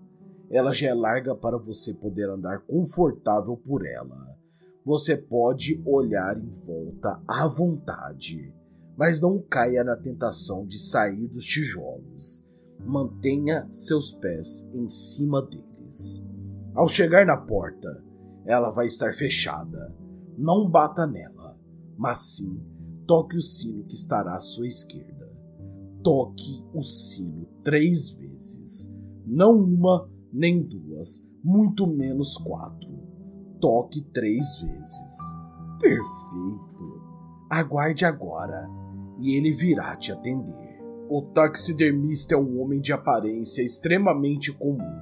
Ela 0.49 0.74
já 0.74 0.89
é 0.89 0.93
larga 0.93 1.36
para 1.36 1.58
você 1.58 1.93
poder 1.93 2.30
andar 2.30 2.60
confortável 2.60 3.58
por 3.58 3.86
ela. 3.86 4.38
Você 4.86 5.18
pode 5.18 5.82
olhar 5.86 6.38
em 6.38 6.49
volta 6.49 7.22
à 7.28 7.47
vontade, 7.47 8.54
mas 8.97 9.22
não 9.22 9.39
caia 9.39 9.84
na 9.84 9.95
tentação 9.95 10.66
de 10.66 10.78
sair 10.78 11.28
dos 11.28 11.45
tijolos. 11.45 12.49
Mantenha 12.86 13.68
seus 13.72 14.14
pés 14.14 14.70
em 14.74 14.88
cima 14.89 15.41
deles. 15.41 16.28
Ao 16.76 16.88
chegar 16.88 17.26
na 17.26 17.38
porta, 17.38 18.04
ela 18.45 18.72
vai 18.72 18.88
estar 18.88 19.14
fechada. 19.14 19.95
Não 20.38 20.70
bata 20.70 21.08
nela 21.08 21.43
mas 21.97 22.36
sim 22.36 22.62
toque 23.08 23.38
o 23.38 23.41
sino 23.41 23.84
que 23.86 23.95
estará 23.95 24.36
à 24.36 24.39
sua 24.39 24.68
esquerda. 24.68 25.12
Toque 26.04 26.62
o 26.74 26.84
sino 26.84 27.47
três 27.64 28.12
vezes, 28.12 28.93
não 29.26 29.54
uma 29.54 30.10
nem 30.34 30.62
duas, 30.62 31.26
muito 31.41 31.88
menos 31.88 32.38
quatro. 32.38 32.91
Toque 33.62 34.01
três 34.12 34.60
vezes. 34.60 35.18
Perfeito. 35.80 37.01
Aguarde 37.49 38.04
agora 38.04 38.70
e 39.18 39.38
ele 39.38 39.54
virá 39.54 39.95
te 39.95 40.12
atender. 40.12 40.82
O 41.10 41.22
taxidermista 41.22 42.34
é 42.34 42.38
um 42.38 42.60
homem 42.62 42.82
de 42.82 42.91
aparência 42.91 43.62
extremamente 43.62 44.51
comum. 44.51 44.99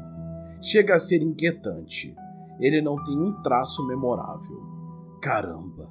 Chega 0.62 0.96
a 0.96 1.00
ser 1.00 1.24
inquietante. 1.24 2.16
Ele 2.60 2.80
não 2.80 3.04
tem 3.04 3.18
um 3.18 3.42
traço 3.42 3.88
memorável. 3.88 4.62
Caramba! 5.20 5.90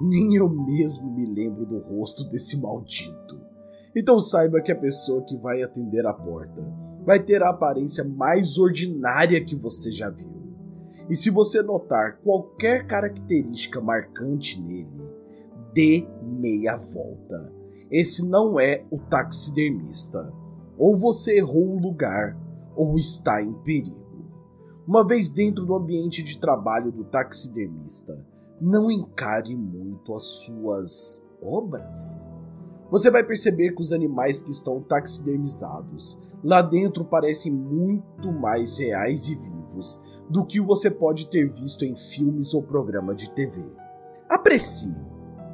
Nem 0.00 0.36
eu 0.36 0.48
mesmo 0.48 1.12
me 1.12 1.26
lembro 1.26 1.66
do 1.66 1.78
rosto 1.78 2.28
desse 2.28 2.60
maldito. 2.60 3.41
Então 3.94 4.18
saiba 4.18 4.60
que 4.60 4.72
a 4.72 4.78
pessoa 4.78 5.22
que 5.22 5.36
vai 5.36 5.62
atender 5.62 6.06
a 6.06 6.12
porta 6.12 6.62
vai 7.04 7.22
ter 7.22 7.42
a 7.42 7.50
aparência 7.50 8.04
mais 8.04 8.56
ordinária 8.58 9.44
que 9.44 9.56
você 9.56 9.90
já 9.90 10.08
viu. 10.08 10.30
E 11.10 11.16
se 11.16 11.30
você 11.30 11.62
notar 11.62 12.18
qualquer 12.18 12.86
característica 12.86 13.80
marcante 13.80 14.60
nele, 14.60 15.02
dê 15.74 16.06
meia 16.22 16.76
volta. 16.76 17.52
Esse 17.90 18.24
não 18.24 18.58
é 18.58 18.86
o 18.90 18.98
taxidermista. 18.98 20.32
Ou 20.78 20.96
você 20.96 21.36
errou 21.36 21.74
um 21.74 21.78
lugar, 21.78 22.38
ou 22.74 22.96
está 22.96 23.42
em 23.42 23.52
perigo. 23.52 24.02
Uma 24.86 25.06
vez 25.06 25.28
dentro 25.28 25.66
do 25.66 25.74
ambiente 25.74 26.22
de 26.22 26.38
trabalho 26.38 26.90
do 26.90 27.04
taxidermista, 27.04 28.26
não 28.60 28.90
encare 28.90 29.54
muito 29.54 30.14
as 30.14 30.24
suas 30.24 31.30
obras. 31.42 32.31
Você 32.92 33.10
vai 33.10 33.24
perceber 33.24 33.74
que 33.74 33.80
os 33.80 33.90
animais 33.90 34.42
que 34.42 34.50
estão 34.50 34.78
taxidermizados 34.82 36.20
lá 36.44 36.60
dentro 36.60 37.06
parecem 37.06 37.50
muito 37.50 38.30
mais 38.30 38.76
reais 38.76 39.28
e 39.28 39.34
vivos 39.34 39.98
do 40.28 40.44
que 40.44 40.60
você 40.60 40.90
pode 40.90 41.26
ter 41.30 41.50
visto 41.50 41.86
em 41.86 41.96
filmes 41.96 42.52
ou 42.52 42.62
programa 42.62 43.14
de 43.14 43.30
TV. 43.30 43.62
Aprecie. 44.28 44.94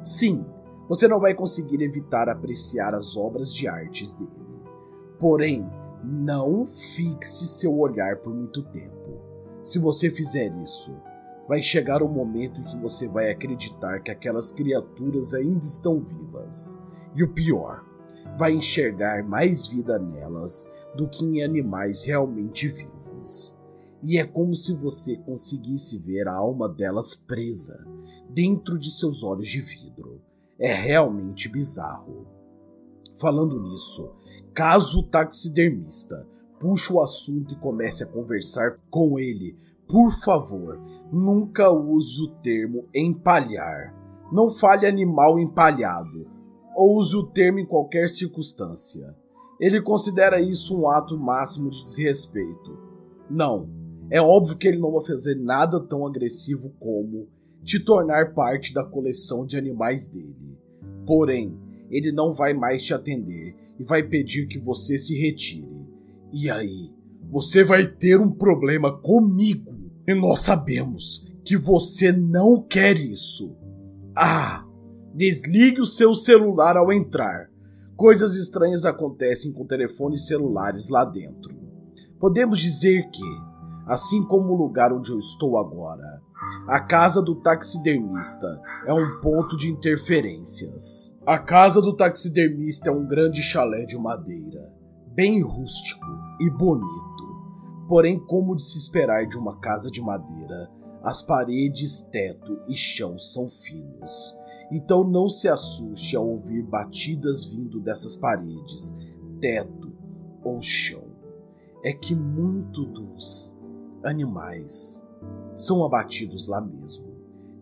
Sim, 0.03 0.45
você 0.89 1.07
não 1.07 1.17
vai 1.17 1.33
conseguir 1.33 1.81
evitar 1.81 2.27
apreciar 2.27 2.93
as 2.93 3.15
obras 3.15 3.53
de 3.53 3.69
artes 3.69 4.13
dele. 4.13 4.49
Porém, 5.17 5.65
não 6.03 6.65
fixe 6.65 7.47
seu 7.47 7.73
olhar 7.79 8.17
por 8.17 8.33
muito 8.33 8.63
tempo. 8.63 9.21
Se 9.63 9.79
você 9.79 10.11
fizer 10.11 10.53
isso, 10.61 10.93
vai 11.47 11.63
chegar 11.63 12.03
o 12.03 12.09
momento 12.09 12.59
em 12.59 12.65
que 12.65 12.75
você 12.75 13.07
vai 13.07 13.31
acreditar 13.31 14.01
que 14.01 14.11
aquelas 14.11 14.51
criaturas 14.51 15.33
ainda 15.33 15.65
estão 15.65 16.01
vivas. 16.01 16.77
E 17.15 17.23
o 17.23 17.33
pior, 17.33 17.85
vai 18.37 18.53
enxergar 18.53 19.23
mais 19.23 19.65
vida 19.65 19.97
nelas 19.97 20.71
do 20.95 21.07
que 21.07 21.25
em 21.25 21.43
animais 21.43 22.03
realmente 22.03 22.67
vivos. 22.67 23.57
E 24.03 24.17
é 24.17 24.25
como 24.25 24.55
se 24.55 24.73
você 24.73 25.17
conseguisse 25.17 25.97
ver 25.97 26.27
a 26.27 26.33
alma 26.33 26.69
delas 26.69 27.15
presa 27.15 27.85
dentro 28.29 28.77
de 28.77 28.91
seus 28.91 29.23
olhos 29.23 29.47
de 29.47 29.59
vidro. 29.59 30.21
É 30.57 30.73
realmente 30.73 31.49
bizarro. 31.49 32.27
Falando 33.19 33.61
nisso, 33.61 34.15
caso 34.53 34.99
o 34.99 35.03
taxidermista 35.03 36.27
puxe 36.59 36.91
o 36.91 37.01
assunto 37.01 37.53
e 37.53 37.57
comece 37.57 38.03
a 38.03 38.07
conversar 38.07 38.79
com 38.89 39.19
ele 39.19 39.57
por 39.89 40.11
favor, 40.23 40.79
nunca 41.11 41.71
use 41.71 42.21
o 42.21 42.27
termo 42.43 42.85
empalhar. 42.93 43.91
Não 44.31 44.51
fale 44.51 44.85
animal 44.85 45.39
empalhado, 45.39 46.27
ou 46.79 46.97
use 46.97 47.13
o 47.13 47.23
termo 47.23 47.59
em 47.59 47.65
qualquer 47.65 48.07
circunstância. 48.07 49.13
Ele 49.59 49.81
considera 49.81 50.39
isso 50.39 50.79
um 50.79 50.87
ato 50.87 51.17
máximo 51.17 51.69
de 51.69 51.83
desrespeito. 51.83 52.77
Não, 53.29 53.69
é 54.09 54.21
óbvio 54.21 54.55
que 54.55 54.65
ele 54.65 54.79
não 54.79 54.93
vai 54.93 55.05
fazer 55.05 55.35
nada 55.35 55.77
tão 55.77 56.07
agressivo 56.07 56.69
como 56.79 57.27
te 57.65 57.81
tornar 57.81 58.33
parte 58.33 58.73
da 58.73 58.85
coleção 58.85 59.45
de 59.45 59.57
animais 59.57 60.07
dele. 60.07 60.57
Porém, 61.05 61.59
ele 61.91 62.13
não 62.13 62.31
vai 62.31 62.53
mais 62.53 62.81
te 62.81 62.93
atender 62.93 63.53
e 63.77 63.83
vai 63.83 64.01
pedir 64.01 64.47
que 64.47 64.57
você 64.57 64.97
se 64.97 65.19
retire. 65.19 65.85
E 66.31 66.49
aí, 66.49 66.93
você 67.29 67.61
vai 67.61 67.85
ter 67.85 68.21
um 68.21 68.31
problema 68.31 68.97
comigo 69.01 69.77
E 70.07 70.15
nós 70.15 70.39
sabemos 70.39 71.27
que 71.43 71.57
você 71.57 72.13
não 72.13 72.63
quer 72.63 72.97
isso. 72.97 73.53
Ah, 74.15 74.65
desligue 75.13 75.81
o 75.81 75.85
seu 75.85 76.13
celular 76.15 76.77
ao 76.77 76.91
entrar. 76.91 77.49
Coisas 77.95 78.35
estranhas 78.35 78.85
acontecem 78.85 79.51
com 79.51 79.65
telefones 79.65 80.27
celulares 80.27 80.87
lá 80.87 81.03
dentro. 81.03 81.53
Podemos 82.19 82.59
dizer 82.59 83.09
que, 83.09 83.23
assim 83.87 84.23
como 84.23 84.53
o 84.53 84.57
lugar 84.57 84.93
onde 84.93 85.11
eu 85.11 85.19
estou 85.19 85.57
agora, 85.57 86.21
a 86.67 86.79
casa 86.79 87.21
do 87.21 87.35
taxidermista 87.35 88.61
é 88.85 88.93
um 88.93 89.19
ponto 89.19 89.57
de 89.57 89.69
interferências. 89.69 91.17
A 91.25 91.37
casa 91.37 91.81
do 91.81 91.95
taxidermista 91.95 92.89
é 92.89 92.93
um 92.93 93.05
grande 93.05 93.41
chalé 93.41 93.85
de 93.85 93.97
madeira, 93.97 94.71
bem 95.13 95.41
rústico 95.41 96.05
e 96.39 96.49
bonito. 96.49 97.09
Porém, 97.87 98.19
como 98.19 98.55
de 98.55 98.63
se 98.63 98.77
esperar 98.77 99.27
de 99.27 99.37
uma 99.37 99.59
casa 99.59 99.89
de 99.89 100.01
madeira, 100.01 100.69
as 101.03 101.21
paredes, 101.21 102.01
teto 102.03 102.57
e 102.67 102.75
chão 102.75 103.17
são 103.17 103.47
finos. 103.47 104.38
Então 104.71 105.03
não 105.03 105.27
se 105.29 105.47
assuste 105.47 106.15
ao 106.15 106.27
ouvir 106.27 106.63
batidas 106.63 107.43
vindo 107.43 107.79
dessas 107.79 108.15
paredes, 108.15 108.95
teto 109.41 109.91
ou 110.43 110.61
chão. 110.61 111.03
É 111.83 111.93
que 111.93 112.15
muito 112.15 112.85
dos 112.85 113.59
animais 114.03 115.05
são 115.55 115.83
abatidos 115.83 116.47
lá 116.47 116.61
mesmo, 116.61 117.07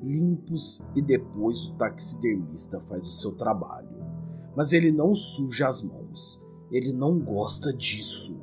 limpos 0.01 0.82
e 0.95 1.01
depois 1.01 1.64
o 1.64 1.76
taxidermista 1.76 2.82
faz 2.82 3.03
o 3.08 3.14
seu 3.14 3.36
trabalho. 3.36 3.97
Mas 4.55 4.74
ele 4.74 4.91
não 4.91 5.14
suja 5.14 5.68
as 5.68 5.82
mãos. 5.82 6.41
Ele 6.72 6.91
não 6.91 7.20
gosta 7.20 7.72
disso. 7.72 8.41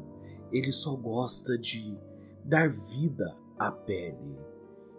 Ele 0.53 0.73
só 0.73 0.95
gosta 0.95 1.59
de 1.59 1.99
dar 2.45 2.71
vida 2.71 3.37
à 3.59 3.71
pele. 3.71 4.39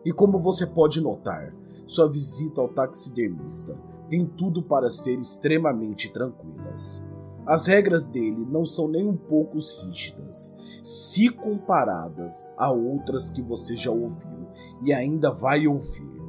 E 0.04 0.12
como 0.12 0.40
você 0.40 0.68
pode 0.68 1.02
notar, 1.02 1.56
sua 1.88 2.10
visita 2.10 2.62
ao 2.62 2.70
taxidermista 2.70 3.80
tem 4.10 4.26
tudo 4.26 4.62
para 4.62 4.90
ser 4.90 5.20
extremamente 5.20 6.12
tranquilas. 6.12 7.04
As 7.46 7.68
regras 7.68 8.08
dele 8.08 8.46
não 8.46 8.66
são 8.66 8.88
nem 8.88 9.08
um 9.08 9.16
pouco 9.16 9.58
rígidas, 9.58 10.58
se 10.84 11.30
comparadas 11.30 12.54
a 12.58 12.72
outras 12.72 13.30
que 13.30 13.42
você 13.42 13.76
já 13.76 13.92
ouviu 13.92 14.48
e 14.84 14.94
ainda 14.94 15.32
vai 15.32 15.68
ouvir. 15.68 16.22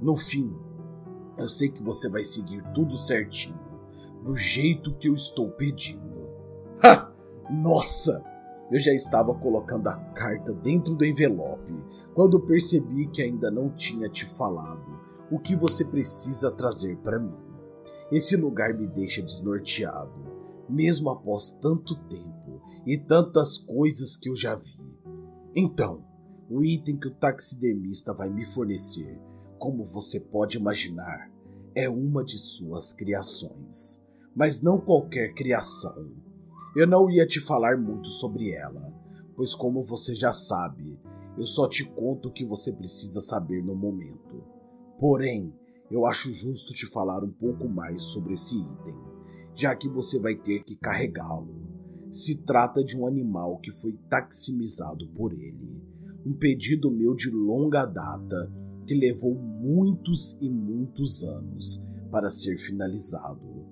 No 0.00 0.16
fim, 0.16 0.54
eu 1.38 1.48
sei 1.48 1.68
que 1.68 1.82
você 1.82 2.08
vai 2.08 2.24
seguir 2.24 2.62
tudo 2.72 2.96
certinho, 2.96 3.60
do 4.22 4.36
jeito 4.36 4.94
que 4.94 5.08
eu 5.08 5.14
estou 5.14 5.50
pedindo. 5.50 6.02
Ha! 6.82 7.10
Nossa! 7.50 8.24
Eu 8.70 8.80
já 8.80 8.92
estava 8.92 9.34
colocando 9.34 9.88
a 9.88 9.96
carta 9.96 10.54
dentro 10.54 10.94
do 10.94 11.04
envelope 11.04 11.72
quando 12.14 12.40
percebi 12.40 13.06
que 13.08 13.20
ainda 13.20 13.50
não 13.50 13.68
tinha 13.68 14.08
te 14.08 14.24
falado 14.24 15.01
o 15.32 15.38
que 15.38 15.56
você 15.56 15.82
precisa 15.82 16.50
trazer 16.50 16.98
para 16.98 17.18
mim. 17.18 17.42
Esse 18.12 18.36
lugar 18.36 18.74
me 18.74 18.86
deixa 18.86 19.22
desnorteado, 19.22 20.12
mesmo 20.68 21.08
após 21.08 21.52
tanto 21.52 21.96
tempo 22.06 22.60
e 22.86 22.98
tantas 22.98 23.56
coisas 23.56 24.14
que 24.14 24.28
eu 24.28 24.36
já 24.36 24.54
vi. 24.54 24.78
Então, 25.56 26.04
o 26.50 26.62
item 26.62 26.98
que 26.98 27.08
o 27.08 27.14
taxidermista 27.14 28.12
vai 28.12 28.28
me 28.28 28.44
fornecer, 28.44 29.18
como 29.58 29.86
você 29.86 30.20
pode 30.20 30.58
imaginar, 30.58 31.32
é 31.74 31.88
uma 31.88 32.22
de 32.22 32.38
suas 32.38 32.92
criações, 32.92 34.04
mas 34.36 34.60
não 34.60 34.78
qualquer 34.78 35.32
criação. 35.32 36.10
Eu 36.76 36.86
não 36.86 37.08
ia 37.08 37.26
te 37.26 37.40
falar 37.40 37.78
muito 37.78 38.08
sobre 38.08 38.50
ela, 38.50 38.92
pois, 39.34 39.54
como 39.54 39.82
você 39.82 40.14
já 40.14 40.30
sabe, 40.30 41.00
eu 41.38 41.46
só 41.46 41.66
te 41.66 41.86
conto 41.86 42.28
o 42.28 42.32
que 42.32 42.44
você 42.44 42.70
precisa 42.70 43.22
saber 43.22 43.64
no 43.64 43.74
momento. 43.74 44.52
Porém, 45.02 45.52
eu 45.90 46.06
acho 46.06 46.32
justo 46.32 46.72
te 46.72 46.86
falar 46.86 47.24
um 47.24 47.32
pouco 47.32 47.68
mais 47.68 48.04
sobre 48.04 48.34
esse 48.34 48.54
item, 48.54 48.94
já 49.52 49.74
que 49.74 49.88
você 49.88 50.16
vai 50.20 50.36
ter 50.36 50.62
que 50.62 50.76
carregá-lo. 50.76 51.60
Se 52.08 52.36
trata 52.44 52.84
de 52.84 52.96
um 52.96 53.04
animal 53.04 53.58
que 53.58 53.72
foi 53.72 53.98
taximizado 54.08 55.08
por 55.08 55.32
ele, 55.32 55.82
um 56.24 56.32
pedido 56.32 56.88
meu 56.88 57.16
de 57.16 57.30
longa 57.30 57.84
data 57.84 58.48
que 58.86 58.94
levou 58.94 59.34
muitos 59.34 60.38
e 60.40 60.48
muitos 60.48 61.24
anos 61.24 61.84
para 62.08 62.30
ser 62.30 62.56
finalizado. 62.58 63.66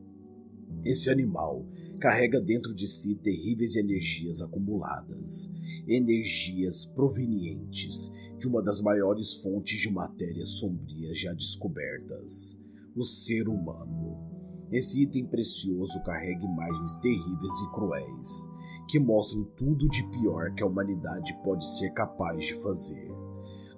Esse 0.85 1.11
animal 1.11 1.65
carrega 2.01 2.41
dentro 2.41 2.75
de 2.75 2.89
si 2.89 3.15
terríveis 3.15 3.77
energias 3.77 4.43
acumuladas, 4.43 5.55
energias 5.87 6.85
provenientes 6.85 8.13
de 8.41 8.49
uma 8.49 8.63
das 8.63 8.81
maiores 8.81 9.35
fontes 9.35 9.79
de 9.79 9.91
matéria 9.93 10.47
sombria 10.47 11.15
já 11.15 11.35
descobertas, 11.35 12.59
o 12.97 13.05
ser 13.05 13.47
humano. 13.47 14.17
Esse 14.73 15.03
item 15.03 15.27
precioso 15.27 16.03
carrega 16.05 16.43
imagens 16.43 16.97
terríveis 16.97 17.61
e 17.61 17.71
cruéis, 17.71 18.51
que 18.89 18.99
mostram 18.99 19.45
tudo 19.59 19.87
de 19.91 20.03
pior 20.09 20.55
que 20.55 20.63
a 20.63 20.67
humanidade 20.67 21.39
pode 21.45 21.69
ser 21.77 21.91
capaz 21.91 22.39
de 22.43 22.55
fazer. 22.63 23.13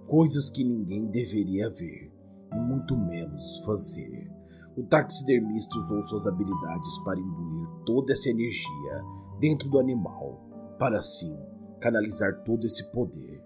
Coisas 0.06 0.48
que 0.48 0.62
ninguém 0.62 1.10
deveria 1.10 1.68
ver, 1.68 2.12
e 2.52 2.56
muito 2.60 2.96
menos 2.96 3.64
fazer. 3.64 4.30
O 4.76 4.84
taxidermista 4.84 5.76
usou 5.76 6.02
suas 6.04 6.24
habilidades 6.24 6.98
para 6.98 7.18
imbuir 7.18 7.66
toda 7.84 8.12
essa 8.12 8.30
energia 8.30 9.02
dentro 9.40 9.68
do 9.68 9.80
animal, 9.80 10.40
para 10.78 10.98
assim 10.98 11.36
canalizar 11.80 12.44
todo 12.44 12.64
esse 12.64 12.92
poder 12.92 13.41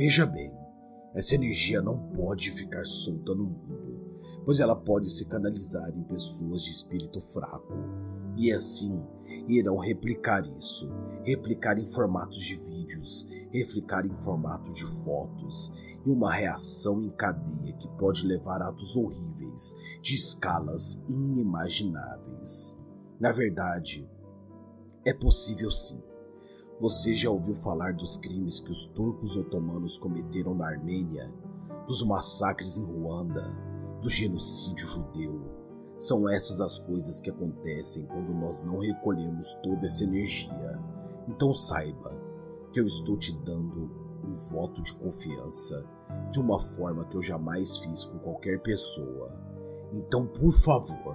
Veja 0.00 0.24
bem, 0.24 0.50
essa 1.14 1.34
energia 1.34 1.82
não 1.82 1.98
pode 2.12 2.50
ficar 2.52 2.86
solta 2.86 3.34
no 3.34 3.44
mundo, 3.44 4.40
pois 4.46 4.58
ela 4.58 4.74
pode 4.74 5.10
se 5.10 5.26
canalizar 5.26 5.90
em 5.90 6.02
pessoas 6.04 6.62
de 6.62 6.70
espírito 6.70 7.20
fraco, 7.20 7.74
e 8.34 8.50
assim 8.50 8.98
irão 9.46 9.76
replicar 9.76 10.42
isso, 10.56 10.90
replicar 11.22 11.78
em 11.78 11.84
formatos 11.84 12.40
de 12.40 12.56
vídeos, 12.56 13.28
replicar 13.52 14.06
em 14.06 14.16
formato 14.22 14.72
de 14.72 14.86
fotos, 15.04 15.70
e 16.06 16.10
uma 16.10 16.32
reação 16.32 17.02
em 17.02 17.10
cadeia 17.10 17.74
que 17.74 17.88
pode 17.98 18.26
levar 18.26 18.62
a 18.62 18.68
atos 18.70 18.96
horríveis 18.96 19.76
de 20.00 20.14
escalas 20.14 21.04
inimagináveis. 21.10 22.80
Na 23.20 23.32
verdade, 23.32 24.08
é 25.04 25.12
possível 25.12 25.70
sim. 25.70 26.02
Você 26.80 27.14
já 27.14 27.28
ouviu 27.28 27.54
falar 27.54 27.92
dos 27.92 28.16
crimes 28.16 28.58
que 28.58 28.72
os 28.72 28.86
turcos 28.86 29.36
otomanos 29.36 29.98
cometeram 29.98 30.54
na 30.54 30.66
Armênia, 30.66 31.30
dos 31.86 32.02
massacres 32.02 32.78
em 32.78 32.84
Ruanda, 32.86 33.44
do 34.00 34.08
genocídio 34.08 34.86
judeu? 34.86 35.42
São 35.98 36.26
essas 36.26 36.58
as 36.58 36.78
coisas 36.78 37.20
que 37.20 37.28
acontecem 37.28 38.06
quando 38.06 38.32
nós 38.32 38.62
não 38.62 38.78
recolhemos 38.78 39.52
toda 39.62 39.86
essa 39.86 40.04
energia. 40.04 40.82
Então 41.28 41.52
saiba 41.52 42.18
que 42.72 42.80
eu 42.80 42.86
estou 42.86 43.18
te 43.18 43.38
dando 43.44 43.90
um 44.24 44.32
voto 44.50 44.82
de 44.82 44.94
confiança 44.94 45.84
de 46.30 46.40
uma 46.40 46.58
forma 46.58 47.04
que 47.04 47.14
eu 47.14 47.20
jamais 47.20 47.76
fiz 47.76 48.06
com 48.06 48.18
qualquer 48.20 48.58
pessoa. 48.62 49.38
Então, 49.92 50.26
por 50.26 50.52
favor, 50.54 51.14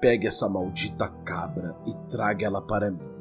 pegue 0.00 0.26
essa 0.26 0.48
maldita 0.48 1.08
cabra 1.24 1.80
e 1.86 1.94
traga 2.08 2.44
ela 2.44 2.60
para 2.60 2.90
mim. 2.90 3.19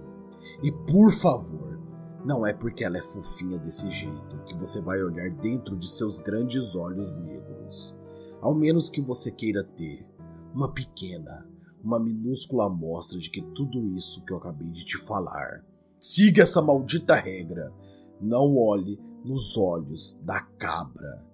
E 0.64 0.72
por 0.72 1.12
favor, 1.14 1.80
não 2.26 2.46
é 2.46 2.54
porque 2.54 2.84
ela 2.84 2.98
é 2.98 3.02
fofinha 3.02 3.58
desse 3.58 3.90
jeito 3.90 4.44
que 4.46 4.56
você 4.56 4.82
vai 4.82 5.02
olhar 5.02 5.30
dentro 5.32 5.78
de 5.78 5.90
seus 5.90 6.20
grandes 6.20 6.76
olhos 6.76 7.16
negros. 7.16 7.96
Ao 8.42 8.54
menos 8.54 8.90
que 8.90 9.02
você 9.02 9.32
queira 9.32 9.64
ter 9.64 10.06
uma 10.54 10.72
pequena, 10.72 11.48
uma 11.84 12.00
minúscula 12.00 12.66
amostra 12.66 13.18
de 13.18 13.30
que 13.30 13.42
tudo 13.54 13.86
isso 13.88 14.24
que 14.26 14.34
eu 14.34 14.38
acabei 14.38 14.70
de 14.72 14.84
te 14.84 14.98
falar. 14.98 15.64
Siga 16.02 16.44
essa 16.44 16.62
maldita 16.62 17.16
regra. 17.16 17.74
Não 18.22 18.58
olhe 18.58 19.00
nos 19.24 19.58
olhos 19.58 20.20
da 20.24 20.42
cabra, 20.42 21.26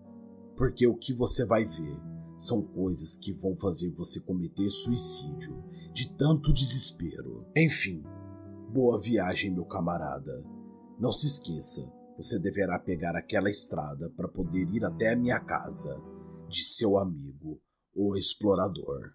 porque 0.56 0.88
o 0.88 0.95
que 0.95 1.14
você 1.14 1.45
vai 1.45 1.66
ver 1.66 1.99
são 2.38 2.62
coisas 2.62 3.18
que 3.18 3.34
vão 3.34 3.56
fazer 3.56 3.91
você 3.91 4.20
cometer 4.20 4.70
suicídio 4.70 5.64
de 5.93 6.12
tanto 6.16 6.53
desespero. 6.53 7.45
Enfim, 7.56 8.03
Boa 8.76 8.99
viagem, 8.99 9.53
meu 9.53 9.63
camarada. 9.63 10.43
Não 10.99 11.09
se 11.09 11.28
esqueça, 11.28 11.89
você 12.17 12.38
deverá 12.38 12.78
pegar 12.78 13.15
aquela 13.15 13.49
estrada 13.49 14.11
para 14.17 14.28
poder 14.28 14.67
ir 14.69 14.84
até 14.84 15.13
a 15.13 15.15
minha 15.15 15.39
casa, 15.39 15.97
de 16.49 16.61
seu 16.61 16.97
amigo, 16.97 17.61
o 17.95 18.17
explorador. 18.17 19.13